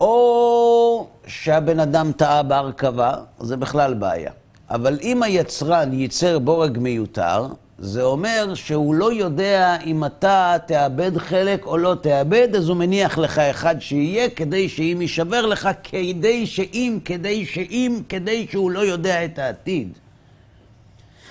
או 0.00 1.08
שהבן 1.26 1.80
אדם 1.80 2.12
טעה 2.12 2.42
בהרכבה, 2.42 3.14
זה 3.40 3.56
בכלל 3.56 3.94
בעיה. 3.94 4.32
אבל 4.70 4.98
אם 5.02 5.22
היצרן 5.22 5.92
ייצר 5.92 6.38
בורג 6.38 6.78
מיותר, 6.78 7.46
זה 7.80 8.02
אומר 8.02 8.54
שהוא 8.54 8.94
לא 8.94 9.12
יודע 9.12 9.76
אם 9.84 10.04
אתה 10.04 10.56
תאבד 10.66 11.18
חלק 11.18 11.66
או 11.66 11.76
לא 11.76 11.96
תאבד, 12.00 12.56
אז 12.56 12.68
הוא 12.68 12.76
מניח 12.76 13.18
לך 13.18 13.38
אחד 13.38 13.80
שיהיה, 13.80 14.30
כדי 14.30 14.68
שאם 14.68 14.98
יישבר 15.00 15.46
לך, 15.46 15.68
כדי 15.82 16.46
שאם, 16.46 16.98
כדי 17.04 17.46
שאם, 17.46 18.00
כדי 18.08 18.46
שהוא 18.50 18.70
לא 18.70 18.80
יודע 18.80 19.24
את 19.24 19.38
העתיד. 19.38 19.92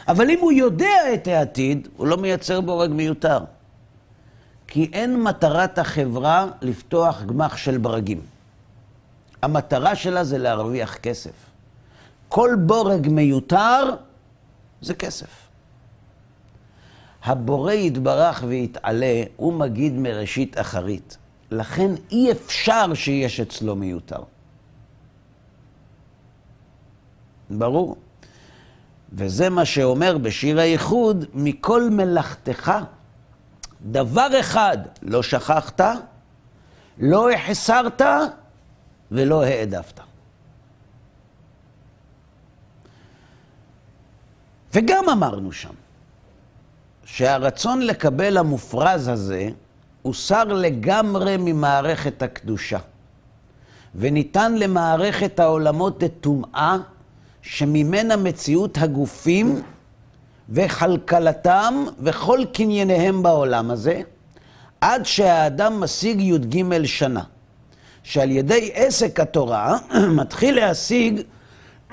אבל 0.08 0.30
אם 0.30 0.40
הוא 0.40 0.52
יודע 0.52 1.14
את 1.14 1.28
העתיד, 1.28 1.88
הוא 1.98 2.08
לא 2.08 2.18
מייצר 2.18 2.62
בורג 2.62 2.92
מיותר. 2.92 3.40
כי 4.68 4.90
אין 4.94 5.24
מטרת 5.24 5.80
החברה 5.80 6.48
לפתוח 6.62 7.24
גמח 7.24 7.58
של 7.58 7.78
ברגים. 7.78 8.22
המטרה 9.42 9.96
שלה 9.96 10.24
זה 10.24 10.38
להרוויח 10.38 10.98
כסף. 10.98 11.32
כל 12.30 12.56
בורג 12.60 13.08
מיותר 13.10 13.96
זה 14.82 14.94
כסף. 14.94 15.49
הבורא 17.24 17.74
יתברך 17.74 18.44
ויתעלה, 18.48 19.24
הוא 19.36 19.54
מגיד 19.54 19.94
מראשית 19.94 20.60
אחרית. 20.60 21.18
לכן 21.52 21.92
אי 22.12 22.32
אפשר 22.32 22.94
שיש 22.94 23.40
אצלו 23.40 23.76
מיותר. 23.76 24.24
ברור. 27.50 27.96
וזה 29.14 29.50
מה 29.50 29.66
שאומר 29.66 30.18
בשיר 30.18 30.60
הייחוד, 30.60 31.26
מכל 31.34 31.90
מלאכתך, 31.90 32.72
דבר 33.82 34.40
אחד 34.40 34.78
לא 35.02 35.24
שכחת, 35.24 35.82
לא 36.98 37.32
החסרת 37.32 38.02
ולא 39.12 39.44
העדפת. 39.44 40.00
וגם 44.74 45.10
אמרנו 45.10 45.52
שם, 45.52 45.74
שהרצון 47.14 47.82
לקבל 47.82 48.38
המופרז 48.38 49.08
הזה 49.08 49.50
הוסר 50.02 50.44
לגמרי 50.44 51.38
ממערכת 51.40 52.22
הקדושה, 52.22 52.80
וניתן 53.96 54.56
למערכת 54.56 55.40
העולמות 55.40 56.04
את 56.04 56.14
טומאה 56.22 56.78
שממנה 57.42 58.18
מציאות 58.18 58.78
הגופים 58.78 59.62
וכלכלתם 60.50 61.84
וכל 62.00 62.40
קנייניהם 62.54 63.24
בעולם 63.24 63.72
הזה, 63.72 64.02
עד 64.82 65.06
שהאדם 65.06 65.82
משיג 65.82 66.22
י"ג 66.22 66.86
שנה. 66.86 67.24
שעל 68.04 68.32
ידי 68.32 68.72
עסק 68.74 69.20
התורה 69.20 69.78
מתחיל 70.20 70.56
להשיג 70.56 71.22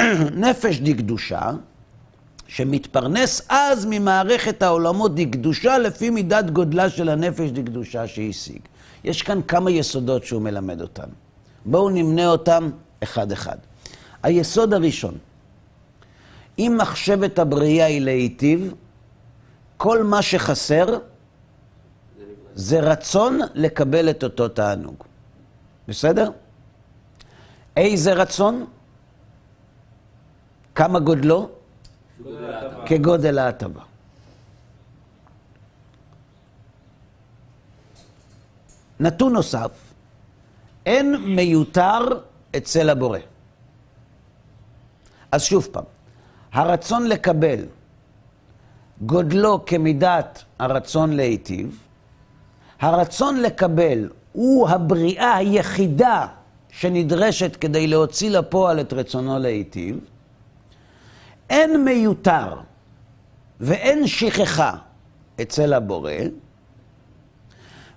נפש 0.45 0.79
דקדושה, 0.79 1.51
שמתפרנס 2.49 3.43
אז 3.49 3.87
ממערכת 3.91 4.63
העולמות 4.63 5.15
דקדושה 5.15 5.79
לפי 5.79 6.11
מידת 6.11 6.51
גודלה 6.51 6.91
של 6.91 7.09
הנפש 7.09 7.51
דקדושה 7.51 8.07
שהשיג. 8.07 8.59
יש 9.05 9.23
כאן 9.23 9.43
כמה 9.43 9.71
יסודות 9.71 10.25
שהוא 10.25 10.43
מלמד 10.43 10.81
אותנו. 10.81 11.13
בואו 11.65 11.91
נמנה 11.91 12.27
אותם 12.27 12.71
אחד-אחד. 13.03 13.57
היסוד 14.23 14.75
הראשון, 14.75 15.15
אם 16.59 16.77
מחשבת 16.81 17.39
הבריאה 17.39 17.87
היא 17.87 18.01
להיטיב, 18.01 18.75
כל 19.77 20.03
מה 20.03 20.23
שחסר 20.23 20.99
זה 22.55 22.81
רצון 22.81 23.41
לקבל 23.55 24.11
את 24.11 24.25
אותו 24.25 24.49
תענוג. 24.49 25.05
בסדר? 25.89 26.31
איזה 27.77 28.13
רצון? 28.13 28.67
כמה 30.75 30.99
גודלו? 30.99 31.49
כגודל 32.87 33.39
ההטבה. 33.39 33.81
נתון 39.01 39.33
נוסף, 39.33 39.71
אין 40.87 41.17
מיותר 41.17 41.99
אצל 42.57 42.91
הבורא. 42.91 43.19
אז 45.33 45.43
שוב 45.43 45.69
פעם, 45.73 45.85
הרצון 46.53 47.09
לקבל 47.09 47.65
גודלו 49.03 49.65
כמידת 49.67 50.45
הרצון 50.59 51.13
להיטיב, 51.13 51.79
הרצון 52.81 53.41
לקבל 53.43 54.09
הוא 54.33 54.69
הבריאה 54.69 55.37
היחידה 55.37 56.27
שנדרשת 56.71 57.57
כדי 57.57 57.87
להוציא 57.87 58.31
לפועל 58.31 58.81
את 58.81 58.93
רצונו 58.93 59.39
להיטיב, 59.39 59.99
אין 61.51 61.85
מיותר 61.85 62.57
ואין 63.61 64.07
שכחה 64.07 64.75
אצל 65.43 65.73
הבורא, 65.73 66.13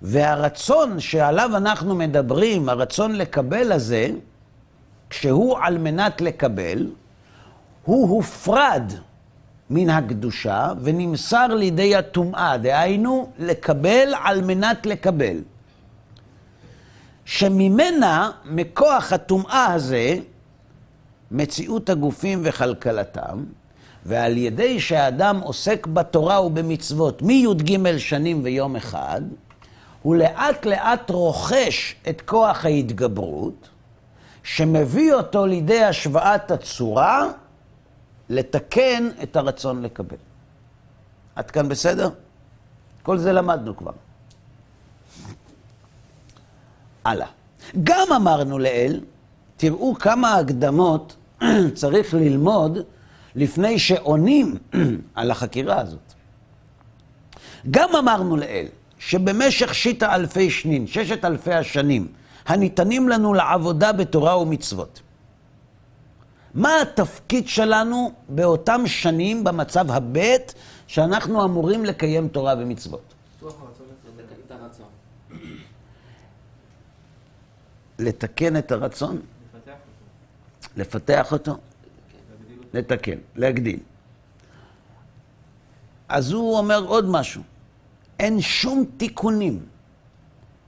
והרצון 0.02 1.00
שעליו 1.00 1.58
אנחנו 1.58 1.96
מדברים, 1.96 2.70
הרצון 2.70 3.16
לקבל 3.16 3.72
הזה, 3.72 4.10
כשהוא 5.10 5.58
על 5.62 5.78
מנת 5.78 6.22
לקבל, 6.22 6.88
הוא 7.86 8.10
הופרד 8.10 8.84
מן 9.70 9.90
הקדושה 9.90 10.74
ונמסר 10.82 11.48
לידי 11.48 11.96
הטומאה, 11.96 12.58
דהיינו, 12.58 13.32
לקבל 13.40 14.14
על 14.24 14.42
מנת 14.42 14.86
לקבל. 14.86 15.38
שממנה, 17.26 18.32
מכוח 18.46 19.14
הטומאה 19.14 19.74
הזה, 19.74 20.18
מציאות 21.32 21.90
הגופים 21.90 22.42
וכלכלתם, 22.44 23.44
ועל 24.06 24.38
ידי 24.38 24.80
שהאדם 24.80 25.40
עוסק 25.40 25.88
בתורה 25.88 26.42
ובמצוות 26.42 27.22
מי"ג 27.22 27.98
שנים 27.98 28.44
ויום 28.44 28.76
אחד, 28.76 29.22
הוא 30.02 30.16
לאט 30.16 30.66
לאט 30.66 31.10
רוכש 31.10 31.96
את 32.10 32.22
כוח 32.22 32.66
ההתגברות, 32.66 33.70
שמביא 34.44 35.14
אותו 35.14 35.46
לידי 35.46 35.84
השוואת 35.84 36.52
הצורה, 36.52 37.28
לתקן 38.30 39.10
את 39.24 39.36
הרצון 39.36 39.82
לקבל. 39.82 40.18
עד 41.36 41.52
כאן 41.52 41.70
בסדר? 41.70 42.10
כל 43.04 43.18
זה 43.18 43.34
למדנו 43.34 43.78
כבר. 43.78 43.92
הלאה. 47.06 47.28
גם 47.84 48.08
אמרנו 48.16 48.60
לאל, 48.60 49.02
תראו 49.58 49.96
כמה 49.96 50.36
הקדמות 50.36 51.16
צריך 51.74 52.14
ללמוד 52.14 52.78
לפני 53.36 53.80
שעונים 53.80 54.58
על 55.16 55.32
החקירה 55.32 55.82
הזאת. 55.82 56.14
גם 57.72 57.90
אמרנו 58.00 58.38
לאל, 58.38 58.66
שבמשך 59.00 59.76
שיטה 59.76 60.16
אלפי 60.16 60.50
שנין, 60.50 60.88
ששת 60.88 61.26
אלפי 61.26 61.54
השנים, 61.54 62.08
הניתנים 62.46 63.10
לנו 63.10 63.34
לעבודה 63.34 63.92
בתורה 63.92 64.38
ומצוות, 64.38 65.02
מה 66.54 66.82
התפקיד 66.82 67.48
שלנו 67.48 68.12
באותם 68.30 68.88
שנים 68.88 69.44
במצב 69.44 69.92
הבית 69.92 70.54
שאנחנו 70.88 71.46
אמורים 71.46 71.86
לקיים 71.86 72.28
תורה 72.28 72.54
ומצוות? 72.60 73.14
לתקן 78.00 78.58
את 78.58 78.72
הרצון, 78.72 79.22
לפתח 80.80 81.32
אותו, 81.32 81.58
לתקן, 82.74 83.18
להגדיל. 83.36 83.80
אז 86.10 86.32
הוא 86.32 86.58
אומר 86.58 86.86
עוד 86.86 87.06
משהו, 87.10 87.42
אין 88.20 88.42
שום 88.42 88.86
תיקונים 88.98 89.66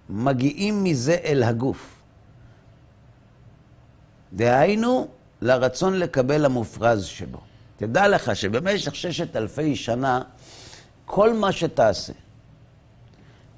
מגיעים 0.10 0.84
מזה 0.84 1.18
אל 1.24 1.44
הגוף. 1.44 2.02
דהיינו, 4.34 5.08
לרצון 5.42 6.00
לקבל 6.00 6.46
המופרז 6.46 7.06
שבו. 7.06 7.40
תדע 7.78 8.08
לך 8.08 8.36
שבמשך 8.36 8.96
ששת 8.96 9.36
אלפי 9.36 9.76
שנה, 9.76 10.22
כל 11.06 11.34
מה 11.34 11.52
שתעשה, 11.52 12.14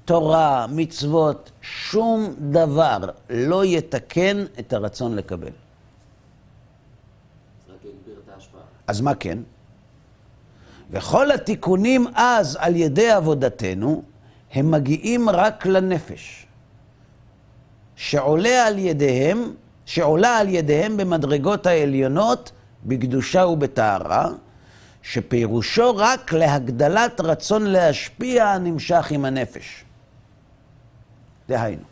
תורה, 0.04 0.66
מצוות, 0.66 1.50
שום 1.62 2.34
דבר 2.38 2.98
לא 3.30 3.64
יתקן 3.64 4.44
את 4.58 4.72
הרצון 4.72 5.16
לקבל. 5.16 5.63
אז 8.86 9.00
מה 9.00 9.14
כן? 9.14 9.38
וכל 10.90 11.30
התיקונים 11.30 12.06
אז 12.14 12.58
על 12.60 12.76
ידי 12.76 13.10
עבודתנו, 13.10 14.02
הם 14.52 14.70
מגיעים 14.70 15.30
רק 15.30 15.66
לנפש, 15.66 16.46
שעולה 17.96 18.66
על 18.66 18.78
ידיהם, 18.78 19.52
שעולה 19.86 20.38
על 20.38 20.48
ידיהם 20.48 20.96
במדרגות 20.96 21.66
העליונות, 21.66 22.52
בקדושה 22.84 23.46
ובטהרה, 23.46 24.28
שפירושו 25.02 25.96
רק 25.96 26.32
להגדלת 26.32 27.20
רצון 27.20 27.62
להשפיע 27.66 28.48
הנמשך 28.48 29.10
עם 29.10 29.24
הנפש. 29.24 29.84
דהיינו, 31.48 31.82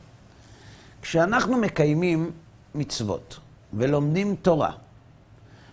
כשאנחנו 1.02 1.56
מקיימים 1.56 2.30
מצוות 2.74 3.38
ולומדים 3.72 4.36
תורה 4.42 4.72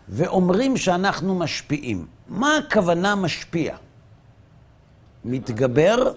ואומרים 0.10 0.78
שאנחנו 0.78 1.36
משפיעים, 1.36 2.05
מה 2.28 2.57
הכוונה 2.57 3.16
משפיע? 3.16 3.76
מתגבר 5.26 6.14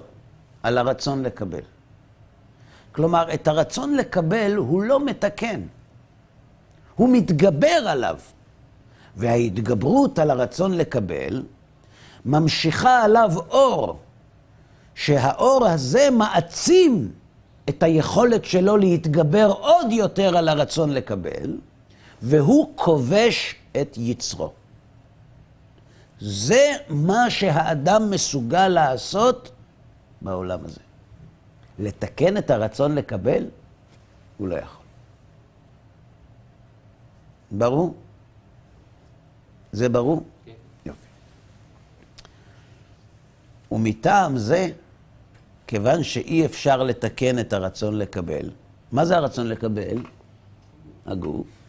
על 0.62 0.78
הרצון 0.78 1.22
לקבל. 1.22 1.60
כלומר, 2.92 3.34
את 3.34 3.48
הרצון 3.48 3.94
לקבל 3.94 4.54
הוא 4.56 4.82
לא 4.82 5.04
מתקן, 5.04 5.60
הוא 6.94 7.08
מתגבר 7.12 7.86
עליו. 7.88 8.18
וההתגברות 9.16 10.18
על 10.18 10.30
הרצון 10.30 10.72
לקבל 10.72 11.42
ממשיכה 12.24 13.04
עליו 13.04 13.32
אור, 13.38 13.98
שהאור 14.94 15.66
הזה 15.66 16.08
מעצים 16.10 17.12
את 17.68 17.82
היכולת 17.82 18.44
שלו 18.44 18.76
להתגבר 18.76 19.52
עוד 19.60 19.92
יותר 19.92 20.36
על 20.36 20.48
הרצון 20.48 20.90
לקבל, 20.90 21.58
והוא 22.22 22.72
כובש 22.74 23.54
את 23.80 23.96
יצרו. 23.96 24.52
זה 26.20 26.72
מה 26.88 27.30
שהאדם 27.30 28.10
מסוגל 28.10 28.68
לעשות 28.68 29.52
בעולם 30.22 30.64
הזה. 30.64 30.80
לתקן 31.78 32.36
את 32.36 32.50
הרצון 32.50 32.94
לקבל, 32.94 33.46
הוא 34.38 34.48
לא 34.48 34.56
יכול. 34.56 34.84
ברור? 37.50 37.94
זה 39.72 39.88
ברור? 39.88 40.22
כן. 40.44 40.52
יופי. 40.86 41.06
ומטעם 43.72 44.38
זה, 44.38 44.68
כיוון 45.66 46.02
שאי 46.02 46.46
אפשר 46.46 46.82
לתקן 46.82 47.38
את 47.38 47.52
הרצון 47.52 47.98
לקבל, 47.98 48.50
מה 48.92 49.04
זה 49.04 49.16
הרצון 49.16 49.48
לקבל? 49.48 50.02
הגוף. 51.06 51.61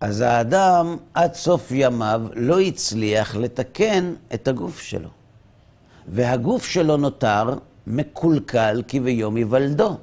אז 0.00 0.20
האדם 0.20 0.96
עד 1.14 1.34
סוף 1.34 1.70
ימיו 1.70 2.22
לא 2.34 2.60
הצליח 2.60 3.36
לתקן 3.36 4.14
את 4.34 4.48
הגוף 4.48 4.80
שלו. 4.80 5.08
והגוף 6.08 6.66
שלו 6.66 6.96
נותר 6.96 7.54
מקולקל 7.86 8.82
כביום 8.88 9.36
היוולדו. 9.36 9.96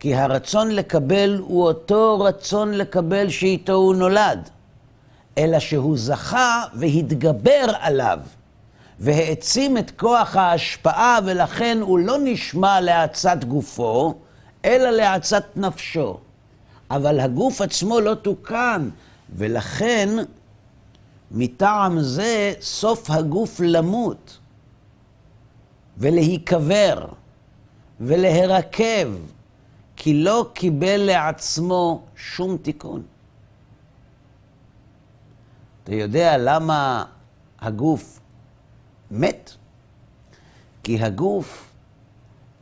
כי 0.00 0.14
הרצון 0.14 0.70
לקבל 0.70 1.40
הוא 1.46 1.62
אותו 1.62 2.20
רצון 2.20 2.74
לקבל 2.74 3.28
שאיתו 3.28 3.72
הוא 3.72 3.94
נולד, 3.94 4.48
אלא 5.38 5.58
שהוא 5.58 5.98
זכה 5.98 6.62
והתגבר 6.74 7.66
עליו, 7.80 8.18
והעצים 9.00 9.78
את 9.78 9.90
כוח 9.90 10.36
ההשפעה, 10.36 11.18
ולכן 11.24 11.78
הוא 11.80 11.98
לא 11.98 12.16
נשמע 12.24 12.80
להאצת 12.80 13.44
גופו, 13.44 14.14
אלא 14.64 14.90
להאצת 14.90 15.44
נפשו. 15.56 16.18
אבל 16.90 17.20
הגוף 17.20 17.60
עצמו 17.60 18.00
לא 18.00 18.14
תוקן, 18.14 18.88
ולכן 19.36 20.08
מטעם 21.30 22.00
זה 22.00 22.54
סוף 22.60 23.10
הגוף 23.10 23.60
למות 23.60 24.38
ולהיקבר 25.98 27.06
ולהירקב, 28.00 29.08
כי 29.96 30.14
לא 30.24 30.50
קיבל 30.54 30.96
לעצמו 30.96 32.02
שום 32.16 32.56
תיקון. 32.56 33.02
אתה 35.84 35.94
יודע 35.94 36.38
למה 36.38 37.04
הגוף 37.60 38.20
מת? 39.10 39.50
כי 40.82 41.02
הגוף 41.02 41.70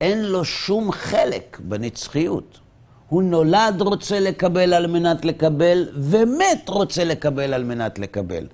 אין 0.00 0.24
לו 0.24 0.44
שום 0.44 0.92
חלק 0.92 1.60
בנצחיות. 1.64 2.60
הוא 3.08 3.22
נולד 3.22 3.80
רוצה 3.80 4.20
לקבל 4.20 4.74
על 4.74 4.86
מנת 4.86 5.24
לקבל, 5.24 5.88
ומת 5.94 6.68
רוצה 6.68 7.04
לקבל 7.04 7.54
על 7.54 7.64
מנת 7.64 7.98
לקבל. 7.98 8.46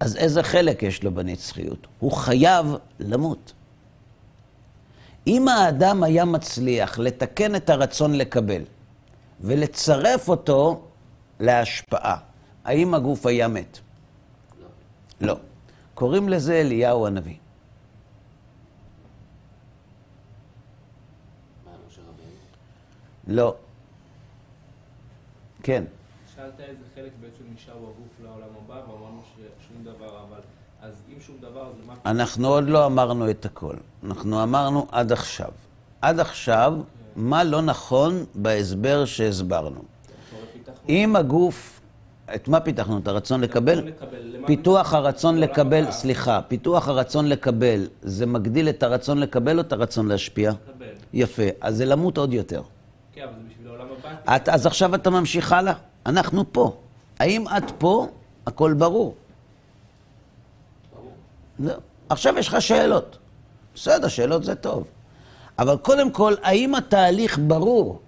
אז 0.00 0.16
איזה 0.16 0.42
חלק 0.42 0.82
יש 0.82 1.02
לו 1.02 1.14
בנצחיות? 1.14 1.86
הוא 1.98 2.12
חייב 2.12 2.66
למות. 3.00 3.52
אם 5.26 5.48
האדם 5.48 6.02
היה 6.02 6.24
מצליח 6.24 6.98
לתקן 6.98 7.56
את 7.56 7.70
הרצון 7.70 8.14
לקבל 8.14 8.62
ולצרף 9.40 10.28
אותו 10.28 10.82
להשפעה, 11.40 12.16
האם 12.64 12.94
הגוף 12.94 13.26
היה 13.26 13.48
מת? 13.48 13.78
לא. 14.60 14.66
לא. 15.28 15.36
קוראים 15.94 16.28
לזה 16.28 16.60
אליהו 16.60 17.06
הנביא. 17.06 17.36
מה 21.64 21.70
משה 21.88 22.00
רבינו? 22.00 22.36
לא. 23.26 23.54
כן. 25.62 25.84
שאלת 26.36 26.60
איזה 26.60 26.84
חלק 26.94 27.10
בעצם 27.20 27.44
נשאר 27.54 27.74
בגוף 27.76 28.20
לעולם 28.22 28.48
הבא, 28.64 28.74
ואמרנו 28.74 29.22
ששום 29.34 29.84
דבר, 29.84 30.18
אבל 30.28 30.40
אז 30.82 30.92
אם 31.08 31.20
שום 31.20 31.36
דבר, 31.40 31.60
אז 31.60 31.86
מה... 31.86 31.94
אנחנו 32.06 32.48
עוד 32.48 32.68
לא 32.68 32.86
אמרנו 32.86 33.30
את 33.30 33.44
הכל. 33.44 33.74
אנחנו 34.04 34.42
אמרנו 34.42 34.86
עד 34.92 35.12
עכשיו. 35.12 35.48
עד 36.00 36.20
עכשיו, 36.20 36.74
מה 37.16 37.44
לא 37.44 37.62
נכון 37.62 38.24
בהסבר 38.34 39.04
שהסברנו. 39.04 39.80
פיתחנו? 40.52 40.88
אם 40.88 41.16
הגוף, 41.16 41.80
את 42.34 42.48
מה 42.48 42.60
פיתחנו? 42.60 42.98
את 42.98 43.08
הרצון 43.08 43.40
לקבל? 43.40 43.92
פיתוח 44.46 44.94
הרצון 44.94 45.38
לקבל. 45.38 45.90
סליחה, 45.90 46.40
פיתוח 46.48 46.88
הרצון 46.88 47.28
לקבל, 47.28 47.88
זה 48.02 48.26
מגדיל 48.26 48.68
את 48.68 48.82
הרצון 48.82 49.18
לקבל 49.18 49.56
או 49.56 49.60
את 49.60 49.72
הרצון 49.72 50.08
להשפיע? 50.08 50.52
יפה, 51.12 51.42
אז 51.60 51.76
זה 51.76 51.84
למות 51.84 52.18
עוד 52.18 52.32
יותר. 52.32 52.62
כן, 53.12 53.22
אבל 53.22 53.32
זה 53.32 53.48
בשביל 53.48 53.68
העולם 53.68 53.86
הבא. 53.98 54.11
את, 54.24 54.48
אז 54.48 54.66
עכשיו 54.66 54.94
אתה 54.94 55.10
ממשיך 55.10 55.52
הלאה. 55.52 55.74
אנחנו 56.06 56.52
פה. 56.52 56.76
האם 57.18 57.48
את 57.48 57.70
פה? 57.78 58.08
הכל 58.46 58.72
ברור. 58.72 59.14
לא. 61.58 61.72
עכשיו 62.08 62.38
יש 62.38 62.48
לך 62.48 62.62
שאלות. 62.62 63.18
בסדר, 63.74 64.08
שאלות 64.08 64.44
זה 64.44 64.54
טוב. 64.54 64.84
אבל 65.58 65.76
קודם 65.76 66.10
כל, 66.10 66.34
האם 66.42 66.74
התהליך 66.74 67.38
ברור? 67.46 68.00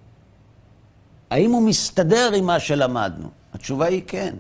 האם 1.30 1.50
הוא 1.50 1.62
מסתדר 1.62 2.32
עם 2.32 2.46
מה 2.46 2.60
שלמדנו? 2.60 3.28
התשובה 3.54 3.86
היא 3.86 4.02
כן. 4.06 4.34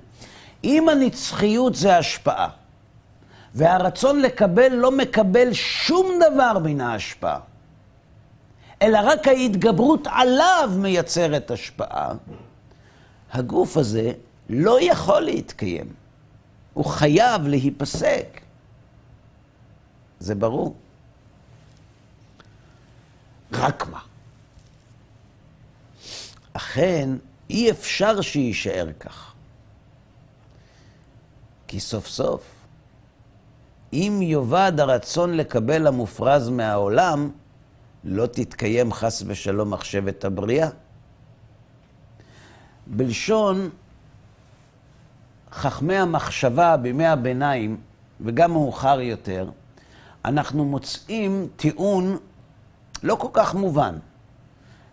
אם 0.64 0.88
הנצחיות 0.88 1.74
זה 1.74 1.96
השפעה, 1.96 2.48
והרצון 3.54 4.20
לקבל 4.20 4.72
לא 4.72 4.90
מקבל 4.90 5.52
שום 5.52 6.06
דבר 6.30 6.58
מן 6.58 6.80
ההשפעה, 6.80 7.38
אלא 8.82 8.98
רק 9.04 9.28
ההתגברות 9.28 10.06
עליו 10.10 10.70
מייצרת 10.76 11.50
השפעה, 11.50 12.12
הגוף 13.32 13.76
הזה 13.76 14.12
לא 14.48 14.78
יכול 14.80 15.20
להתקיים. 15.20 15.92
הוא 16.72 16.84
חייב 16.84 17.46
להיפסק. 17.46 18.40
זה 20.20 20.34
ברור. 20.34 20.74
רק 23.52 23.88
מה? 23.88 24.00
אכן, 26.52 27.10
אי 27.50 27.70
אפשר 27.70 28.20
שיישאר 28.20 28.88
כך. 29.00 29.32
כי 31.66 31.80
סוף 31.80 32.06
סוף, 32.06 32.42
אם 33.92 34.20
יאבד 34.22 34.72
הרצון 34.78 35.36
לקבל 35.36 35.86
המופרז 35.86 36.48
מהעולם, 36.48 37.30
לא 38.04 38.26
תתקיים 38.26 38.92
חס 38.92 39.22
ושלום 39.26 39.70
מחשבת 39.70 40.24
הבריאה. 40.24 40.68
בלשון 42.86 43.70
חכמי 45.52 45.96
המחשבה 45.96 46.76
בימי 46.76 47.06
הביניים, 47.06 47.76
וגם 48.20 48.52
מאוחר 48.52 49.00
יותר, 49.00 49.50
אנחנו 50.24 50.64
מוצאים 50.64 51.48
טיעון 51.56 52.16
לא 53.02 53.14
כל 53.14 53.28
כך 53.32 53.54
מובן. 53.54 53.94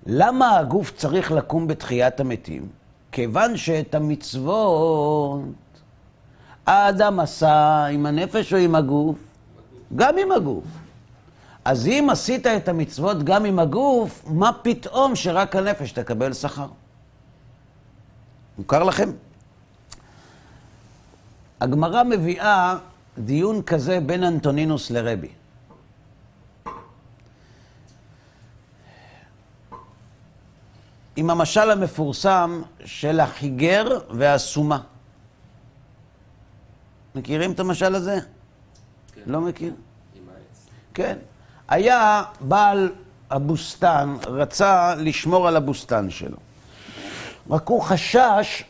למה 0.05 0.57
הגוף 0.57 0.91
צריך 0.97 1.31
לקום 1.31 1.67
בתחיית 1.67 2.19
המתים? 2.19 2.67
כיוון 3.11 3.57
שאת 3.57 3.95
המצוות 3.95 5.43
האדם 6.65 7.19
עשה 7.19 7.85
עם 7.85 8.05
הנפש 8.05 8.53
או 8.53 8.57
עם 8.57 8.75
הגוף? 8.75 9.17
גם 9.95 10.15
עם 10.17 10.31
הגוף. 10.31 10.63
אז 11.65 11.87
אם 11.87 12.07
עשית 12.11 12.47
את 12.47 12.67
המצוות 12.67 13.23
גם 13.23 13.45
עם 13.45 13.59
הגוף, 13.59 14.23
מה 14.27 14.51
פתאום 14.61 15.15
שרק 15.15 15.55
הנפש 15.55 15.91
תקבל 15.91 16.33
שכר? 16.33 16.67
מוכר 18.57 18.83
לכם? 18.83 19.11
הגמרא 21.61 22.03
מביאה 22.03 22.77
דיון 23.17 23.61
כזה 23.61 23.99
בין 23.99 24.23
אנטונינוס 24.23 24.91
לרבי. 24.91 25.31
עם 31.15 31.29
המשל 31.29 31.71
המפורסם 31.71 32.61
של 32.85 33.19
החיגר 33.19 33.99
והסומה. 34.09 34.81
מכירים 37.15 37.51
את 37.51 37.59
המשל 37.59 37.95
הזה? 37.95 38.19
כן. 39.13 39.21
לא 39.25 39.41
מכיר? 39.41 39.73
עם 40.15 40.23
העץ. 40.29 40.67
כן. 40.93 41.17
היה 41.71 42.23
בעל 42.41 42.89
הבוסתן, 43.29 44.15
רצה 44.27 44.95
לשמור 44.95 45.47
על 45.47 45.55
הבוסתן 45.55 46.09
שלו. 46.09 46.37
רק 47.49 47.67
הוא 47.67 47.81
חשש 47.81 48.63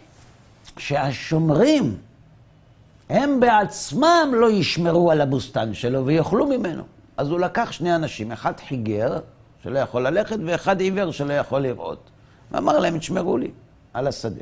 שהשומרים, 0.78 1.98
הם 3.10 3.40
בעצמם 3.40 4.32
לא 4.34 4.52
ישמרו 4.52 5.12
על 5.12 5.22
הבוסתן 5.22 5.74
שלו 5.74 6.06
ויאכלו 6.06 6.48
ממנו. 6.48 6.84
אז 7.18 7.30
הוא 7.30 7.40
לקח 7.40 7.72
שני 7.72 7.96
אנשים, 7.96 8.32
אחד 8.32 8.54
חיגר, 8.68 9.20
שלא 9.64 9.80
יכול 9.80 10.08
ללכת, 10.08 10.38
ואחד 10.46 10.80
עיוור 10.80 11.12
שלא 11.12 11.34
יכול 11.34 11.60
לראות. 11.60 12.10
ואמר 12.52 12.80
להם, 12.80 12.98
תשמרו 12.98 13.38
לי 13.38 13.52
על 13.94 14.08
השדה. 14.08 14.42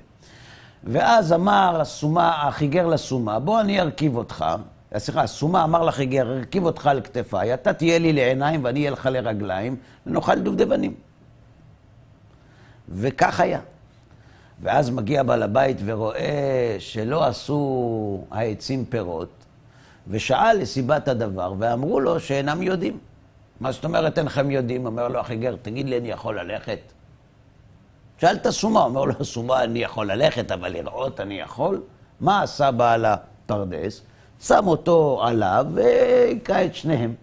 ואז 0.83 1.33
אמר 1.33 1.81
הסומה, 1.81 2.47
החיגר 2.47 2.87
לסומה, 2.87 3.39
בוא 3.39 3.59
אני 3.59 3.81
ארכיב 3.81 4.17
אותך. 4.17 4.45
סליחה, 4.97 5.21
הסומה 5.21 5.63
אמר 5.63 5.83
לחיגר, 5.83 6.37
ארכיב 6.37 6.65
אותך 6.65 6.87
על 6.87 7.01
כתפיי, 7.01 7.53
אתה 7.53 7.73
תהיה 7.73 7.99
לי 7.99 8.13
לעיניים 8.13 8.63
ואני 8.63 8.79
אהיה 8.79 8.91
לך 8.91 9.05
לרגליים, 9.11 9.75
ונאכל 10.05 10.39
דובדבנים. 10.39 10.93
וכך 12.89 13.39
היה. 13.39 13.59
ואז 14.61 14.89
מגיע 14.89 15.23
בעל 15.23 15.43
הבית 15.43 15.77
ורואה 15.85 16.75
שלא 16.79 17.25
עשו 17.25 18.23
העצים 18.31 18.85
פירות, 18.85 19.29
ושאל 20.07 20.57
לסיבת 20.57 21.07
הדבר, 21.07 21.53
ואמרו 21.59 21.99
לו 21.99 22.19
שאינם 22.19 22.61
יודעים. 22.61 22.97
מה 23.59 23.71
זאת 23.71 23.85
אומרת 23.85 24.17
אינכם 24.17 24.51
יודעים? 24.51 24.85
אומר 24.85 25.07
לו 25.07 25.19
החיגר, 25.19 25.55
תגיד 25.61 25.89
לי, 25.89 25.97
אני 25.97 26.09
יכול 26.09 26.39
ללכת? 26.39 26.79
שאל 28.17 28.35
את 28.35 28.45
הסומה, 28.45 28.83
אומר 28.83 29.05
לו, 29.05 29.13
הסומה, 29.19 29.63
אני 29.63 29.79
יכול 29.79 30.11
ללכת, 30.11 30.51
אבל 30.51 30.69
לראות 30.71 31.19
אני 31.19 31.39
יכול? 31.39 31.81
מה 32.19 32.41
עשה 32.41 32.71
בעל 32.71 33.05
הפרדס? 33.05 34.01
שם 34.41 34.67
אותו 34.67 35.21
עליו 35.23 35.65
והיכה 35.73 36.65
את 36.65 36.75
שניהם. 36.75 37.13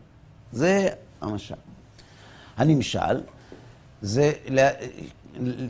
זה 0.53 0.89
המשל. 1.21 1.55
הנמשל, 2.57 3.21
זה 4.03 4.33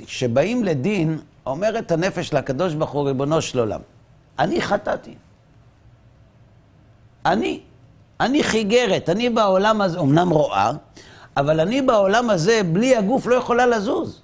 כשבאים 0.07 0.65
לדין, 0.65 1.19
אומרת 1.47 1.93
הנפש 1.93 2.33
לקדוש 2.33 2.75
ברוך 2.75 2.91
הוא, 2.91 3.07
ריבונו 3.07 3.43
של 3.43 3.59
עולם, 3.59 3.81
אני 4.39 4.61
חטאתי. 4.61 5.15
אני. 7.27 7.61
אני 8.21 8.43
חיגרת, 8.43 9.09
אני 9.09 9.31
בעולם 9.31 9.81
הזה, 9.81 10.01
אמנם 10.01 10.29
רואה, 10.29 10.71
אבל 11.37 11.61
אני 11.61 11.83
בעולם 11.83 12.31
הזה, 12.31 12.61
בלי 12.73 12.97
הגוף 12.97 13.27
לא 13.27 13.35
יכולה 13.35 13.67
לזוז. 13.67 14.21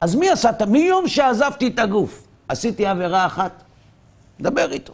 אז 0.00 0.14
מי 0.14 0.30
עשה 0.30 0.50
את... 0.50 0.62
מיום 0.62 1.08
שעזבתי 1.08 1.68
את 1.68 1.78
הגוף, 1.78 2.26
עשיתי 2.48 2.86
עבירה 2.86 3.26
אחת. 3.26 3.62
דבר 4.40 4.72
איתו. 4.72 4.92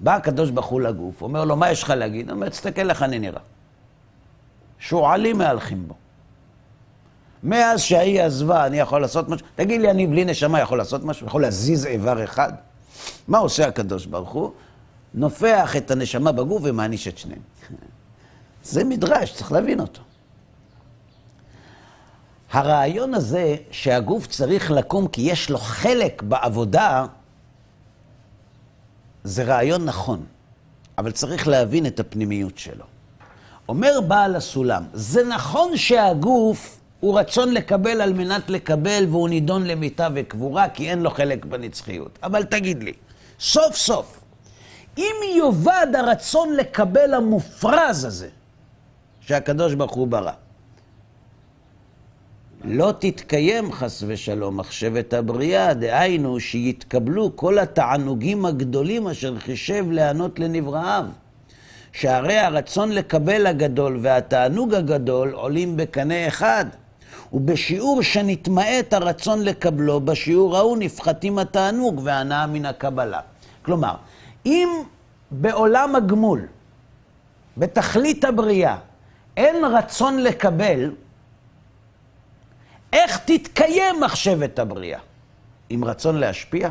בא 0.00 0.14
הקדוש 0.14 0.50
ברוך 0.50 0.66
הוא 0.66 0.80
לגוף, 0.80 1.22
אומר 1.22 1.44
לו, 1.44 1.56
מה 1.56 1.70
יש 1.70 1.82
לך 1.82 1.90
להגיד? 1.90 2.28
הוא 2.28 2.34
אומר, 2.34 2.48
תסתכל 2.48 2.90
איך 2.90 3.02
אני 3.02 3.18
נראה. 3.18 3.40
שועלים 4.78 5.38
מהלכים 5.38 5.88
בו. 5.88 5.94
מאז 7.42 7.80
שהיא 7.80 8.22
עזבה, 8.22 8.66
אני 8.66 8.78
יכול 8.78 9.00
לעשות 9.00 9.28
משהו? 9.28 9.46
תגיד 9.54 9.80
לי, 9.80 9.90
אני 9.90 10.06
בלי 10.06 10.24
נשמה 10.24 10.60
יכול 10.60 10.78
לעשות 10.78 11.04
משהו? 11.04 11.26
יכול 11.26 11.42
להזיז 11.42 11.86
איבר 11.86 12.24
אחד? 12.24 12.52
מה 13.28 13.38
עושה 13.38 13.68
הקדוש 13.68 14.06
ברוך 14.06 14.30
הוא? 14.30 14.50
נופח 15.14 15.76
את 15.76 15.90
הנשמה 15.90 16.32
בגוף 16.32 16.62
ומעניש 16.64 17.08
את 17.08 17.18
שניהם. 17.18 17.40
זה 18.62 18.84
מדרש, 18.84 19.34
צריך 19.34 19.52
להבין 19.52 19.80
אותו. 19.80 20.00
הרעיון 22.52 23.14
הזה 23.14 23.56
שהגוף 23.70 24.26
צריך 24.26 24.70
לקום 24.70 25.08
כי 25.08 25.22
יש 25.22 25.50
לו 25.50 25.58
חלק 25.58 26.22
בעבודה, 26.22 27.06
זה 29.24 29.44
רעיון 29.44 29.84
נכון, 29.84 30.24
אבל 30.98 31.10
צריך 31.10 31.48
להבין 31.48 31.86
את 31.86 32.00
הפנימיות 32.00 32.58
שלו. 32.58 32.84
אומר 33.68 34.00
בעל 34.06 34.36
הסולם, 34.36 34.84
זה 34.92 35.24
נכון 35.24 35.76
שהגוף 35.76 36.80
הוא 37.00 37.18
רצון 37.18 37.54
לקבל 37.54 38.00
על 38.00 38.12
מנת 38.12 38.50
לקבל 38.50 39.06
והוא 39.08 39.28
נידון 39.28 39.66
למיטה 39.66 40.08
וקבורה 40.14 40.68
כי 40.68 40.90
אין 40.90 41.02
לו 41.02 41.10
חלק 41.10 41.44
בנצחיות. 41.44 42.18
אבל 42.22 42.44
תגיד 42.44 42.82
לי, 42.82 42.92
סוף 43.40 43.76
סוף, 43.76 44.20
אם 44.98 45.14
יאבד 45.36 45.86
הרצון 45.94 46.56
לקבל 46.56 47.14
המופרז 47.14 48.04
הזה 48.04 48.28
שהקדוש 49.20 49.74
ברוך 49.74 49.94
הוא 49.94 50.08
ברא, 50.08 50.32
לא 52.64 52.92
תתקיים 52.98 53.72
חס 53.72 54.04
ושלום 54.06 54.56
מחשבת 54.56 55.14
הבריאה, 55.14 55.74
דהיינו 55.74 56.40
שיתקבלו 56.40 57.36
כל 57.36 57.58
התענוגים 57.58 58.46
הגדולים 58.46 59.08
אשר 59.08 59.38
חישב 59.38 59.86
להיענות 59.90 60.38
לנבראיו. 60.38 61.04
שהרי 61.92 62.38
הרצון 62.38 62.92
לקבל 62.92 63.46
הגדול 63.46 63.98
והתענוג 64.02 64.74
הגדול 64.74 65.30
עולים 65.30 65.76
בקנה 65.76 66.28
אחד. 66.28 66.66
ובשיעור 67.32 68.02
שנתמעט 68.02 68.92
הרצון 68.92 69.42
לקבלו, 69.42 70.00
בשיעור 70.00 70.56
ההוא 70.56 70.76
נפחתים 70.76 71.38
התענוג 71.38 72.00
והנאה 72.04 72.46
מן 72.46 72.66
הקבלה. 72.66 73.20
כלומר, 73.62 73.94
אם 74.46 74.68
בעולם 75.30 75.96
הגמול, 75.96 76.46
בתכלית 77.56 78.24
הבריאה, 78.24 78.76
אין 79.36 79.64
רצון 79.64 80.22
לקבל, 80.22 80.90
איך 82.92 83.18
תתקיים 83.24 84.00
מחשבת 84.00 84.58
הבריאה? 84.58 84.98
עם 85.70 85.84
רצון 85.84 86.16
להשפיע? 86.16 86.70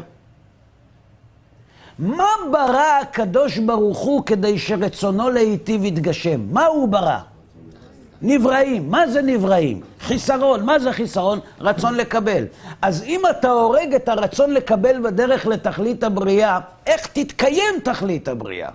מה 1.99 2.27
ברא 2.51 2.99
הקדוש 3.01 3.57
ברוך 3.57 3.97
הוא 3.97 4.25
כדי 4.25 4.59
שרצונו 4.59 5.29
להיטיב 5.29 5.85
יתגשם? 5.85 6.41
מה 6.51 6.65
הוא 6.65 6.87
ברא? 6.87 7.19
נבראים. 8.21 8.91
מה 8.91 9.07
זה 9.07 9.21
נבראים? 9.21 9.81
חיסרון. 9.99 10.65
מה 10.65 10.79
זה 10.79 10.91
חיסרון? 10.91 11.39
רצון 11.59 11.95
לקבל. 11.95 12.45
אז 12.81 13.03
אם 13.03 13.21
אתה 13.29 13.49
הורג 13.49 13.93
את 13.93 14.09
הרצון 14.09 14.53
לקבל 14.53 15.01
בדרך 15.03 15.45
לתכלית 15.45 16.03
הבריאה, 16.03 16.59
איך 16.85 17.07
תתקיים 17.13 17.73
תכלית 17.83 18.27
הבריאה? 18.27 18.69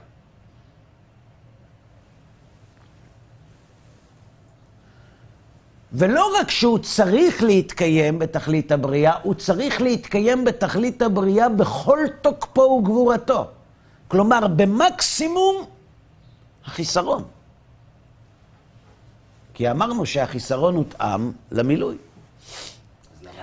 ולא 5.92 6.32
רק 6.40 6.50
שהוא 6.50 6.78
צריך 6.78 7.42
להתקיים 7.42 8.18
בתכלית 8.18 8.72
הבריאה, 8.72 9.14
הוא 9.22 9.34
צריך 9.34 9.82
להתקיים 9.82 10.44
בתכלית 10.44 11.02
הבריאה 11.02 11.48
בכל 11.48 11.98
תוקפו 12.20 12.60
וגבורתו. 12.60 13.46
כלומר, 14.08 14.46
במקסימום 14.46 15.64
החיסרון. 16.64 17.24
כי 19.54 19.70
אמרנו 19.70 20.06
שהחיסרון 20.06 20.74
הותאם 20.76 21.32
למילוי. 21.50 21.96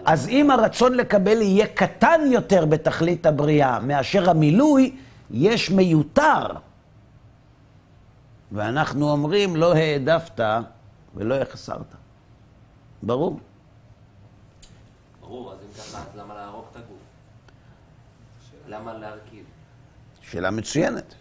אז 0.06 0.28
אם 0.28 0.52
הרצון 0.52 0.94
לקבל 0.94 1.42
יהיה 1.42 1.68
קטן 1.68 2.22
יותר 2.26 2.66
בתכלית 2.66 3.26
הבריאה 3.26 3.80
מאשר 3.80 4.30
המילוי, 4.30 4.96
יש 5.32 5.70
מיותר. 5.70 6.48
ואנחנו 8.52 9.10
אומרים, 9.12 9.56
לא 9.56 9.74
העדפת 9.76 10.42
ולא 11.16 11.36
החסרת. 11.36 11.96
ברור. 13.04 13.40
ברור, 15.22 15.52
אז 15.54 15.58
אם 15.64 15.74
ככה, 15.78 15.98
אז 16.00 16.20
למה 16.20 16.34
להרוג 16.36 16.64
את 16.72 16.76
הגוף? 16.76 16.98
למה 18.68 18.94
להרכיב? 18.94 19.44
שאלה 20.22 20.52
מצוינת. 20.52 21.14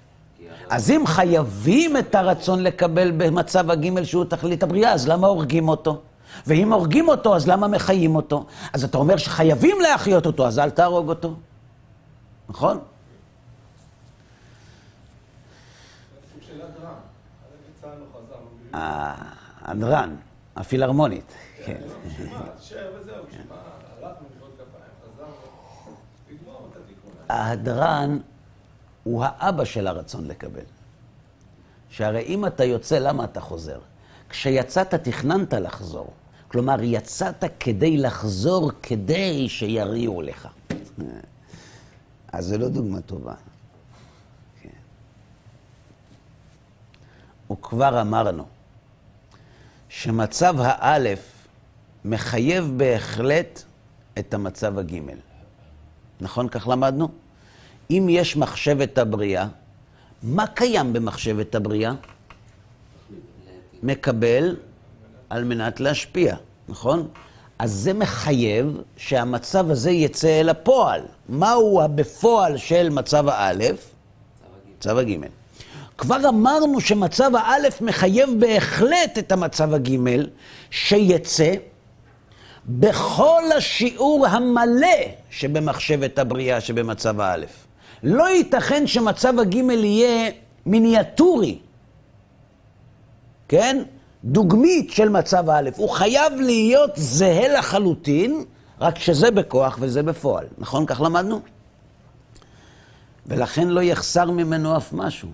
אז 0.70 0.90
אם 0.90 1.02
חייבים 1.06 1.96
את 1.96 2.14
הרצון 2.14 2.62
לקבל 2.62 3.10
במצב 3.16 3.70
הגימל 3.70 4.04
שהוא 4.04 4.24
תכלית 4.24 4.62
הבריאה, 4.62 4.92
אז 4.92 5.08
למה 5.08 5.26
הורגים 5.26 5.68
אותו? 5.68 6.00
ואם 6.46 6.72
הורגים 6.72 7.08
אותו, 7.08 7.36
אז 7.36 7.48
למה 7.48 7.68
מחיים 7.68 8.16
אותו? 8.16 8.46
אז 8.72 8.84
אתה 8.84 8.98
אומר 8.98 9.16
שחייבים 9.16 9.80
להחיות 9.80 10.26
אותו, 10.26 10.46
אז 10.46 10.58
אל 10.58 10.70
תהרוג 10.70 11.08
אותו. 11.08 11.34
נכון? 12.48 12.78
של 16.46 16.60
הדרן. 16.60 16.84
הרגע 16.84 17.00
צה"ל 17.80 17.88
לא 17.98 18.04
חזר, 18.12 18.34
הוא 18.34 18.50
בלי- 18.70 18.80
ההדרן, 19.62 20.16
הפילהרמונית. 20.56 21.32
כן. 21.64 21.80
ההדרן 27.28 28.18
הוא 29.04 29.24
האבא 29.24 29.64
של 29.64 29.86
הרצון 29.86 30.26
לקבל. 30.26 30.64
שהרי 31.90 32.22
אם 32.22 32.46
אתה 32.46 32.64
יוצא, 32.64 32.98
למה 32.98 33.24
אתה 33.24 33.40
חוזר? 33.40 33.78
כשיצאת, 34.30 34.94
תכננת 34.94 35.52
לחזור. 35.52 36.12
כלומר, 36.48 36.82
יצאת 36.82 37.44
כדי 37.60 37.96
לחזור, 37.96 38.70
כדי 38.82 39.48
שיריעו 39.48 40.22
לך. 40.22 40.48
אז 42.32 42.46
זו 42.46 42.58
לא 42.58 42.68
דוגמה 42.68 43.00
טובה. 43.00 43.34
כן. 44.62 44.68
וכבר 47.52 48.00
אמרנו 48.00 48.46
שמצב 49.88 50.54
האלף 50.58 51.37
מחייב 52.04 52.72
בהחלט 52.76 53.62
את 54.18 54.34
המצב 54.34 54.78
הגימל. 54.78 55.18
נכון? 56.20 56.48
כך 56.48 56.68
למדנו? 56.68 57.08
אם 57.90 58.06
יש 58.10 58.36
מחשבת 58.36 58.98
הבריאה, 58.98 59.46
מה 60.22 60.46
קיים 60.46 60.92
במחשבת 60.92 61.54
הבריאה? 61.54 61.92
מקבל 63.82 64.56
על 65.30 65.44
מנת 65.44 65.80
להשפיע, 65.80 66.36
נכון? 66.68 67.08
אז 67.58 67.72
זה 67.72 67.92
מחייב 67.92 68.80
שהמצב 68.96 69.70
הזה 69.70 69.90
יצא 69.90 70.40
אל 70.40 70.48
הפועל. 70.48 71.02
מהו 71.28 71.82
הבפועל 71.82 72.56
של 72.56 72.88
מצב 72.88 73.28
האלף? 73.28 73.90
מצב 74.78 74.98
הגימל. 74.98 75.28
כבר 75.98 76.28
אמרנו 76.28 76.80
שמצב 76.80 77.30
האלף 77.34 77.80
מחייב 77.80 78.30
בהחלט 78.38 79.18
את 79.18 79.32
המצב 79.32 79.74
הגימל, 79.74 80.28
שיצא 80.70 81.54
בכל 82.68 83.42
השיעור 83.56 84.26
המלא 84.26 84.98
שבמחשבת 85.30 86.18
הבריאה 86.18 86.60
שבמצב 86.60 87.20
האלף. 87.20 87.66
לא 88.02 88.28
ייתכן 88.28 88.86
שמצב 88.86 89.38
הגימל 89.38 89.84
יהיה 89.84 90.30
מיניאטורי, 90.66 91.58
כן? 93.48 93.82
דוגמית 94.24 94.90
של 94.90 95.08
מצב 95.08 95.50
האלף. 95.50 95.78
הוא 95.78 95.90
חייב 95.90 96.32
להיות 96.40 96.90
זהה 96.94 97.58
לחלוטין, 97.58 98.44
רק 98.80 98.98
שזה 98.98 99.30
בכוח 99.30 99.78
וזה 99.80 100.02
בפועל. 100.02 100.46
נכון? 100.58 100.86
כך 100.86 101.00
למדנו? 101.00 101.40
ולכן 103.26 103.68
לא 103.68 103.80
יחסר 103.80 104.30
ממנו 104.30 104.76
אף 104.76 104.92
משהו. 104.92 105.28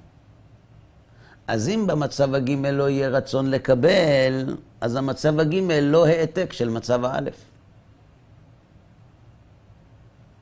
אז 1.46 1.68
אם 1.68 1.86
במצב 1.86 2.34
הג' 2.34 2.50
לא 2.50 2.88
יהיה 2.88 3.08
רצון 3.08 3.50
לקבל, 3.50 4.56
אז 4.80 4.96
המצב 4.96 5.40
הג' 5.40 5.54
לא 5.82 6.06
העתק 6.06 6.52
של 6.52 6.68
מצב 6.68 7.04
האלף. 7.04 7.44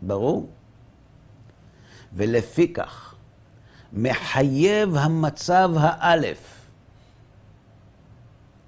ברור? 0.02 0.48
ולפיכך, 2.12 3.14
מחייב 3.92 4.96
המצב 4.96 5.70
האלף 5.76 6.66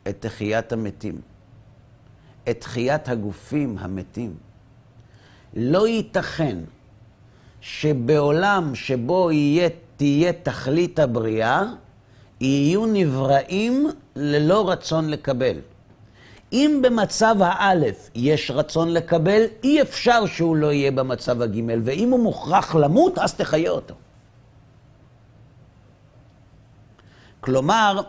את 0.09 0.17
תחיית 0.21 0.73
המתים, 0.73 1.21
את 2.51 2.61
תחיית 2.61 3.09
הגופים 3.09 3.77
המתים. 3.79 4.35
לא 5.55 5.89
ייתכן 5.89 6.59
שבעולם 7.61 8.75
שבו 8.75 9.33
יהיה, 9.33 9.69
תהיה 9.97 10.33
תכלית 10.33 10.99
הבריאה, 10.99 11.63
יהיו 12.41 12.87
נבראים 12.87 13.91
ללא 14.17 14.71
רצון 14.71 15.11
לקבל. 15.11 15.57
אם 16.53 16.81
במצב 16.83 17.37
האלף 17.41 18.11
יש 18.15 18.51
רצון 18.51 18.93
לקבל, 18.93 19.43
אי 19.65 19.83
אפשר 19.83 20.27
שהוא 20.27 20.57
לא 20.57 20.73
יהיה 20.73 20.91
במצב 20.91 21.43
הגימל, 21.43 21.81
ואם 21.85 22.11
הוא 22.11 22.21
מוכרח 22.21 22.75
למות, 22.75 23.19
אז 23.19 23.35
תחיה 23.35 23.71
אותו. 23.71 23.95
כלומר, 27.41 28.01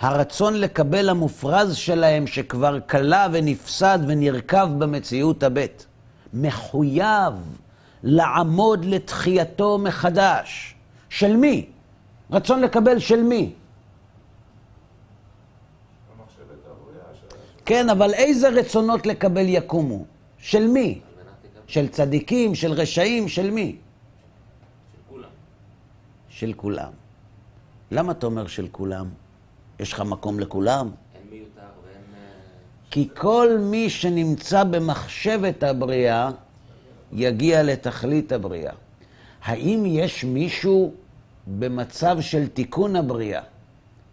הרצון 0.00 0.54
לקבל 0.54 1.08
המופרז 1.08 1.76
שלהם, 1.76 2.26
שכבר 2.26 2.80
כלה 2.80 3.26
ונפסד 3.32 3.98
ונרקב 4.08 4.66
במציאות 4.78 5.42
הבית, 5.42 5.86
מחויב 6.34 7.34
לעמוד 8.02 8.84
לתחייתו 8.84 9.78
מחדש. 9.78 10.74
של 11.08 11.36
מי? 11.36 11.66
רצון 12.30 12.60
לקבל 12.60 12.98
של 12.98 13.22
מי? 13.22 13.52
כן, 17.64 17.88
אבל 17.88 18.14
איזה 18.14 18.48
רצונות 18.48 19.06
לקבל 19.06 19.44
יקומו? 19.48 20.04
של 20.38 20.66
מי? 20.66 21.00
של 21.66 21.88
צדיקים, 21.88 22.54
של 22.54 22.72
רשעים, 22.72 23.28
של 23.28 23.50
מי? 23.50 23.76
של 24.92 24.98
כולם. 25.08 25.28
של 26.28 26.52
כולם. 26.56 26.92
למה 27.90 28.12
אתה 28.12 28.26
אומר 28.26 28.46
של 28.46 28.68
כולם? 28.72 29.08
יש 29.80 29.92
לך 29.92 30.00
מקום 30.00 30.40
לכולם? 30.40 30.90
אין 31.14 31.22
מיותר 31.30 31.60
ואין... 31.84 32.02
כי 32.90 33.08
כל 33.16 33.58
מי 33.60 33.90
שנמצא 33.90 34.64
במחשבת 34.64 35.62
הבריאה, 35.62 36.30
יגיע 37.12 37.62
לתכלית 37.62 38.32
הבריאה. 38.32 38.72
האם 39.42 39.84
יש 39.86 40.24
מישהו 40.24 40.92
במצב 41.48 42.20
של 42.20 42.48
תיקון 42.48 42.96
הבריאה 42.96 43.42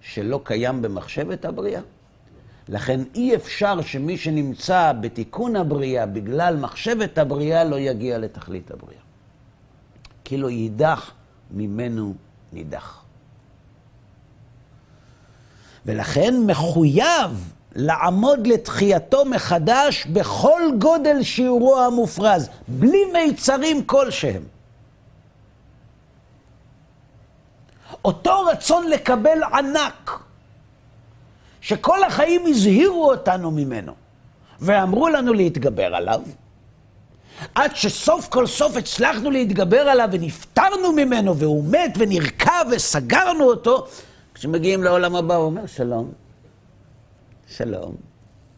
שלא 0.01 0.41
קיים 0.43 0.81
במחשבת 0.81 1.45
הבריאה? 1.45 1.81
לכן 2.69 3.01
אי 3.15 3.35
אפשר 3.35 3.81
שמי 3.81 4.17
שנמצא 4.17 4.91
בתיקון 5.01 5.55
הבריאה 5.55 6.05
בגלל 6.05 6.57
מחשבת 6.57 7.17
הבריאה 7.17 7.63
לא 7.63 7.79
יגיע 7.79 8.17
לתכלית 8.17 8.71
הבריאה. 8.71 9.01
כי 10.23 10.37
לא 10.37 10.49
יידח 10.49 11.11
ממנו 11.51 12.13
נידח. 12.53 13.01
ולכן 15.85 16.33
מחויב 16.47 17.53
לעמוד 17.75 18.47
לתחייתו 18.47 19.25
מחדש 19.25 20.05
בכל 20.05 20.61
גודל 20.79 21.23
שיעורו 21.23 21.79
המופרז, 21.79 22.49
בלי 22.67 22.99
מיצרים 23.13 23.85
כלשהם. 23.85 24.54
אותו 28.05 28.45
רצון 28.51 28.87
לקבל 28.87 29.43
ענק, 29.53 30.19
שכל 31.61 32.03
החיים 32.03 32.45
הזהירו 32.47 33.11
אותנו 33.11 33.51
ממנו, 33.51 33.93
ואמרו 34.59 35.09
לנו 35.09 35.33
להתגבר 35.33 35.95
עליו, 35.95 36.21
עד 37.55 37.75
שסוף 37.75 38.27
כל 38.27 38.47
סוף 38.47 38.77
הצלחנו 38.77 39.31
להתגבר 39.31 39.81
עליו 39.81 40.09
ונפטרנו 40.11 40.91
ממנו, 40.91 41.37
והוא 41.37 41.63
מת 41.63 41.91
ונרקב 41.97 42.67
וסגרנו 42.71 43.43
אותו, 43.43 43.87
כשמגיעים 44.33 44.83
לעולם 44.83 45.15
הבא 45.15 45.35
הוא 45.35 45.45
אומר 45.45 45.65
שלום, 45.65 46.11
שלום, 47.47 47.95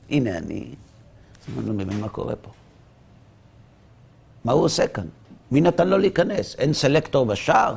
הנה 0.09 0.37
אני. 0.37 0.65
אז 1.47 1.57
אני 1.57 1.67
לא 1.67 1.73
מבין 1.73 1.99
מה 1.99 2.09
קורה 2.09 2.35
פה. 2.35 2.49
מה 4.45 4.51
הוא 4.51 4.63
עושה 4.63 4.87
כאן? 4.87 5.05
מי 5.51 5.61
נתן 5.61 5.87
לו 5.87 5.97
להיכנס? 5.97 6.55
אין 6.55 6.73
סלקטור 6.73 7.25
בשער? 7.25 7.73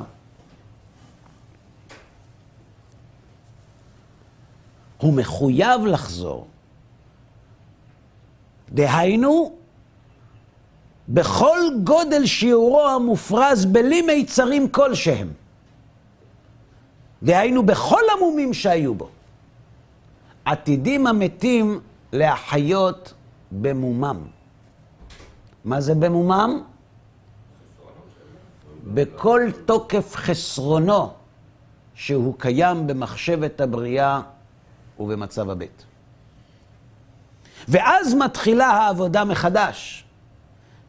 הוא 5.01 5.13
מחויב 5.13 5.85
לחזור. 5.85 6.47
דהיינו, 8.71 9.51
בכל 11.09 11.57
גודל 11.83 12.25
שיעורו 12.25 12.89
המופרז 12.89 13.65
בלי 13.65 14.01
מיצרים 14.01 14.69
כלשהם. 14.69 15.33
דהיינו, 17.23 17.63
בכל 17.65 18.01
המומים 18.17 18.53
שהיו 18.53 18.95
בו. 18.95 19.09
עתידים 20.45 21.07
המתים 21.07 21.79
להחיות 22.13 23.13
במומם. 23.51 24.17
מה 25.65 25.81
זה 25.81 25.95
במומם? 25.95 26.63
בכל 28.93 29.41
תוקף 29.65 30.15
חסרונו 30.15 31.09
שהוא 31.95 32.35
קיים 32.37 32.87
במחשבת 32.87 33.61
הבריאה 33.61 34.21
ובמצב 35.01 35.49
הבית. 35.49 35.85
ואז 37.67 38.13
מתחילה 38.13 38.67
העבודה 38.67 39.23
מחדש, 39.23 40.03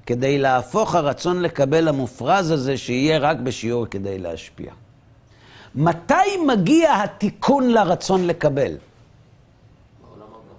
כדי 0.07 0.39
להפוך 0.39 0.95
הרצון 0.95 1.43
לקבל 1.43 1.89
המופרז 1.89 2.51
הזה, 2.51 2.79
שיהיה 2.79 3.19
רק 3.19 3.37
בשיעור 3.37 3.87
כדי 3.87 4.19
להשפיע. 4.19 4.73
מתי 5.75 6.37
מגיע 6.47 7.03
התיקון 7.03 7.69
לרצון 7.71 8.27
לקבל? 8.27 8.77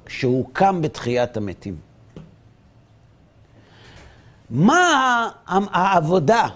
כשהוא 0.06 0.50
קם 0.54 0.82
בתחיית 0.82 1.38
המתים. 1.38 1.78
מה 4.50 5.30
העבודה 5.48 6.48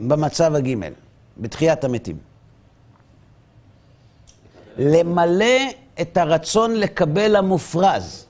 במצב 0.00 0.54
הגימל, 0.54 0.92
בתחיית 1.36 1.84
המתים? 1.84 2.31
למלא 4.78 5.56
את 6.00 6.16
הרצון 6.16 6.74
לקבל 6.74 7.36
המופרז, 7.36 8.26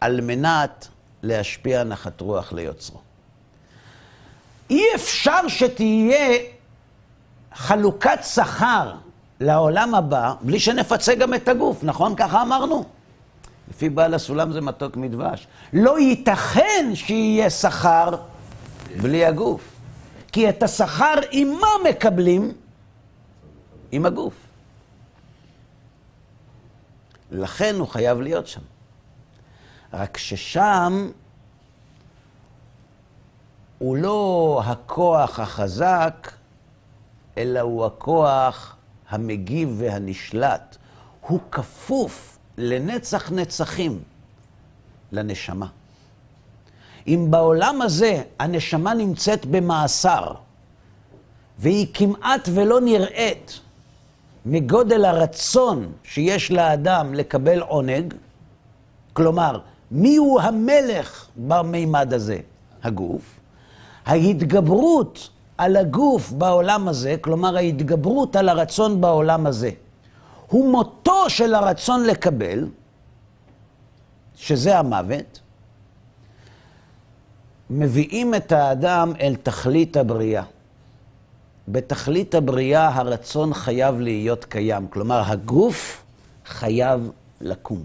על 0.00 0.20
מנת 0.20 0.88
להשפיע 1.22 1.84
נחת 1.84 2.20
רוח 2.20 2.52
ליוצרו. 2.52 3.00
אי 4.70 4.84
אפשר 4.94 5.48
שתהיה 5.48 6.38
חלוקת 7.54 8.18
שכר 8.22 8.92
לעולם 9.40 9.94
הבא 9.94 10.34
בלי 10.40 10.60
שנפצה 10.60 11.14
גם 11.14 11.34
את 11.34 11.48
הגוף, 11.48 11.84
נכון? 11.84 12.14
ככה 12.16 12.42
אמרנו. 12.42 12.84
לפי 13.70 13.88
בעל 13.88 14.14
הסולם 14.14 14.52
זה 14.52 14.60
מתוק 14.60 14.96
מדבש. 14.96 15.46
לא 15.72 16.00
ייתכן 16.00 16.90
שיהיה 16.94 17.50
שכר 17.50 18.08
בלי 19.02 19.24
הגוף. 19.24 19.60
כי 20.32 20.48
את 20.48 20.62
השכר 20.62 21.14
עם 21.30 21.48
מה 21.60 21.90
מקבלים? 21.90 22.52
עם 23.92 24.06
הגוף. 24.06 24.45
לכן 27.30 27.74
הוא 27.74 27.88
חייב 27.88 28.20
להיות 28.20 28.46
שם. 28.46 28.60
רק 29.92 30.16
ששם 30.16 31.10
הוא 33.78 33.96
לא 33.96 34.60
הכוח 34.64 35.40
החזק, 35.40 36.32
אלא 37.38 37.60
הוא 37.60 37.86
הכוח 37.86 38.76
המגיב 39.08 39.74
והנשלט. 39.78 40.76
הוא 41.20 41.40
כפוף 41.50 42.38
לנצח 42.58 43.32
נצחים 43.32 44.02
לנשמה. 45.12 45.66
אם 47.06 47.26
בעולם 47.30 47.82
הזה 47.82 48.22
הנשמה 48.38 48.94
נמצאת 48.94 49.46
במאסר, 49.46 50.34
והיא 51.58 51.86
כמעט 51.94 52.48
ולא 52.54 52.80
נראית 52.80 53.60
מגודל 54.46 55.04
הרצון 55.04 55.92
שיש 56.02 56.50
לאדם 56.50 57.14
לקבל 57.14 57.60
עונג, 57.60 58.14
כלומר, 59.12 59.58
מיהו 59.90 60.40
המלך 60.40 61.26
במימד 61.36 62.14
הזה? 62.14 62.38
הגוף. 62.82 63.40
ההתגברות 64.06 65.30
על 65.58 65.76
הגוף 65.76 66.32
בעולם 66.32 66.88
הזה, 66.88 67.16
כלומר 67.20 67.56
ההתגברות 67.56 68.36
על 68.36 68.48
הרצון 68.48 69.00
בעולם 69.00 69.46
הזה, 69.46 69.70
הוא 70.46 70.72
מותו 70.72 71.30
של 71.30 71.54
הרצון 71.54 72.04
לקבל, 72.04 72.68
שזה 74.36 74.78
המוות, 74.78 75.40
מביאים 77.70 78.34
את 78.34 78.52
האדם 78.52 79.12
אל 79.20 79.36
תכלית 79.42 79.96
הבריאה. 79.96 80.42
בתכלית 81.68 82.34
הבריאה 82.34 82.88
הרצון 82.88 83.54
חייב 83.54 84.00
להיות 84.00 84.44
קיים, 84.44 84.86
כלומר 84.88 85.22
הגוף 85.26 86.04
חייב 86.46 87.10
לקום. 87.40 87.84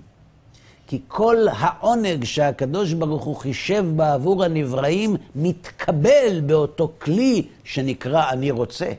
כי 0.87 1.01
כל 1.07 1.37
העונג 1.51 2.23
שהקדוש 2.23 2.93
ברוך 2.93 3.23
הוא 3.23 3.35
חישב 3.35 3.85
בעבור 3.95 4.43
הנבראים 4.43 5.15
מתקבל 5.35 6.41
באותו 6.45 6.91
כלי 6.99 7.47
שנקרא 7.63 8.29
אני 8.29 8.51
רוצה. 8.51 8.91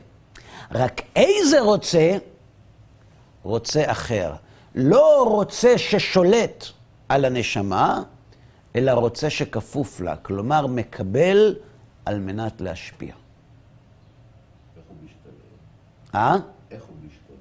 רק 0.71 1.01
איזה 1.15 1.61
רוצה? 1.61 2.17
רוצה 3.43 3.91
אחר. 3.91 4.33
לא 4.75 5.25
רוצה 5.29 5.77
ששולט 5.77 6.65
על 7.09 7.25
הנשמה, 7.25 8.03
אלא 8.75 8.91
רוצה 8.91 9.29
שכפוף 9.29 10.01
לה, 10.01 10.15
כלומר 10.15 10.67
מקבל 10.67 11.55
על 12.05 12.19
מנת 12.19 12.61
להשפיע. 12.61 13.13
אה? 16.15 16.35
איך 16.71 16.83
הוא 16.83 16.95
משתנה? 17.05 17.37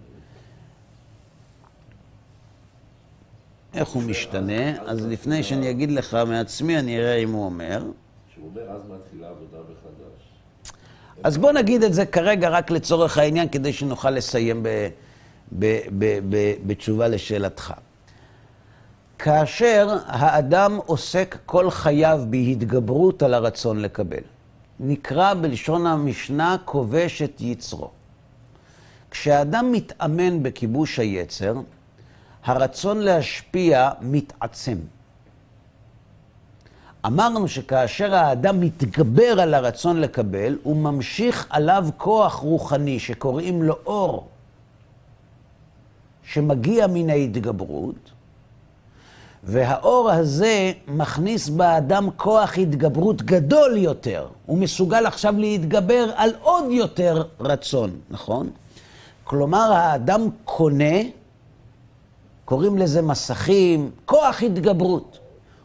איך 3.74 3.88
הוא 3.88 4.02
משתנה? 4.02 4.82
אז 4.86 5.06
לפני 5.06 5.42
שאני 5.42 5.70
אגיד 5.70 5.90
לך 5.90 6.14
מעצמי, 6.26 6.78
אני 6.78 6.98
אראה 6.98 7.14
אם 7.14 7.32
הוא 7.32 7.44
אומר. 7.44 7.84
שהוא 8.34 8.48
אומר, 8.50 8.70
אז 8.70 8.80
מתחילה 8.88 9.28
עבודה 9.28 9.58
מחדש. 9.58 10.22
אז 11.22 11.38
בוא 11.38 11.52
נגיד 11.52 11.82
את 11.82 11.94
זה 11.94 12.06
כרגע 12.06 12.48
רק 12.48 12.70
לצורך 12.70 13.18
העניין, 13.18 13.48
כדי 13.48 13.72
שנוכל 13.72 14.10
לסיים 14.10 14.66
בתשובה 16.66 17.08
לשאלתך. 17.08 17.74
כאשר 19.18 19.96
האדם 20.06 20.78
עוסק 20.86 21.38
כל 21.46 21.70
חייו 21.70 22.20
בהתגברות 22.30 23.22
על 23.22 23.34
הרצון 23.34 23.80
לקבל, 23.80 24.22
נקרא 24.80 25.34
בלשון 25.34 25.86
המשנה 25.86 26.56
כובש 26.64 27.22
את 27.22 27.40
יצרו. 27.40 27.90
כשאדם 29.12 29.72
מתאמן 29.72 30.42
בכיבוש 30.42 30.98
היצר, 30.98 31.54
הרצון 32.44 32.98
להשפיע 32.98 33.90
מתעצם. 34.00 34.78
אמרנו 37.06 37.48
שכאשר 37.48 38.14
האדם 38.14 38.60
מתגבר 38.60 39.40
על 39.40 39.54
הרצון 39.54 40.00
לקבל, 40.00 40.58
הוא 40.62 40.76
ממשיך 40.76 41.46
עליו 41.50 41.86
כוח 41.96 42.34
רוחני 42.34 42.98
שקוראים 42.98 43.62
לו 43.62 43.74
אור, 43.86 44.28
שמגיע 46.24 46.86
מן 46.86 47.10
ההתגברות, 47.10 48.10
והאור 49.44 50.10
הזה 50.10 50.72
מכניס 50.88 51.48
באדם 51.48 52.08
כוח 52.16 52.58
התגברות 52.58 53.22
גדול 53.22 53.76
יותר. 53.76 54.28
הוא 54.46 54.58
מסוגל 54.58 55.06
עכשיו 55.06 55.34
להתגבר 55.38 56.10
על 56.16 56.30
עוד 56.40 56.64
יותר 56.70 57.24
רצון, 57.40 57.90
נכון? 58.10 58.50
כלומר, 59.24 59.72
האדם 59.72 60.28
קונה, 60.44 60.96
קוראים 62.44 62.78
לזה 62.78 63.02
מסכים, 63.02 63.90
כוח 64.04 64.42
התגברות. 64.42 65.18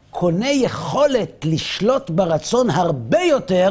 קונה 0.10 0.50
יכולת 0.52 1.46
לשלוט 1.46 2.10
ברצון 2.10 2.70
הרבה 2.70 3.22
יותר 3.22 3.70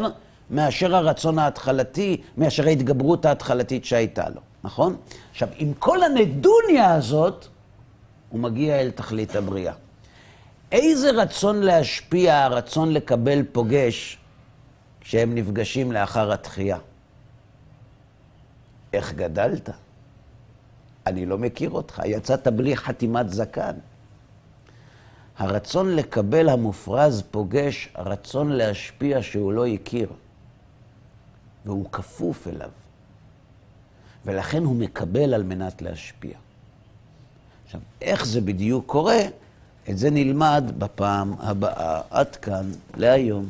מאשר 0.51 0.97
הרצון 0.97 1.39
ההתחלתי, 1.39 2.22
מאשר 2.37 2.66
ההתגברות 2.66 3.24
ההתחלתית 3.24 3.84
שהייתה 3.84 4.28
לו, 4.28 4.41
נכון? 4.64 4.97
עכשיו, 5.30 5.49
עם 5.57 5.72
כל 5.78 6.03
הנדוניה 6.03 6.95
הזאת, 6.95 7.47
הוא 8.28 8.41
מגיע 8.41 8.80
אל 8.80 8.91
תכלית 8.91 9.37
הבריאה. 9.37 9.72
איזה 10.72 11.11
רצון 11.11 11.61
להשפיע, 11.61 12.45
הרצון 12.45 12.93
לקבל 12.93 13.43
פוגש 13.53 14.18
כשהם 15.01 15.34
נפגשים 15.34 15.93
לאחר 15.93 16.32
התחייה? 16.32 16.78
איך 18.97 19.12
גדלת? 19.12 19.70
אני 21.07 21.26
לא 21.26 21.38
מכיר 21.38 21.70
אותך, 21.70 22.03
יצאת 22.05 22.49
בלי 22.49 22.76
חתימת 22.76 23.30
זקן. 23.30 23.72
הרצון 25.38 25.97
לקבל 25.97 26.49
המופרז 26.49 27.22
פוגש 27.30 27.88
רצון 27.97 28.53
להשפיע 28.53 29.22
שהוא 29.22 29.53
לא 29.53 29.66
הכיר, 29.66 30.09
והוא 31.64 31.90
כפוף 31.92 32.49
אליו, 32.49 32.70
ולכן 34.24 34.64
הוא 34.64 34.76
מקבל 34.76 35.34
על 35.34 35.42
מנת 35.42 35.82
להשפיע. 35.82 36.38
עכשיו, 37.64 37.80
איך 38.03 38.26
זה 38.26 38.40
בדיוק 38.40 38.86
קורה? 38.86 39.20
את 39.90 39.99
זה 39.99 40.11
נלמד 40.11 40.72
בפעם 40.78 41.34
הבאה. 41.38 42.01
עד 42.11 42.36
כאן 42.36 42.70
להיום. 42.97 43.47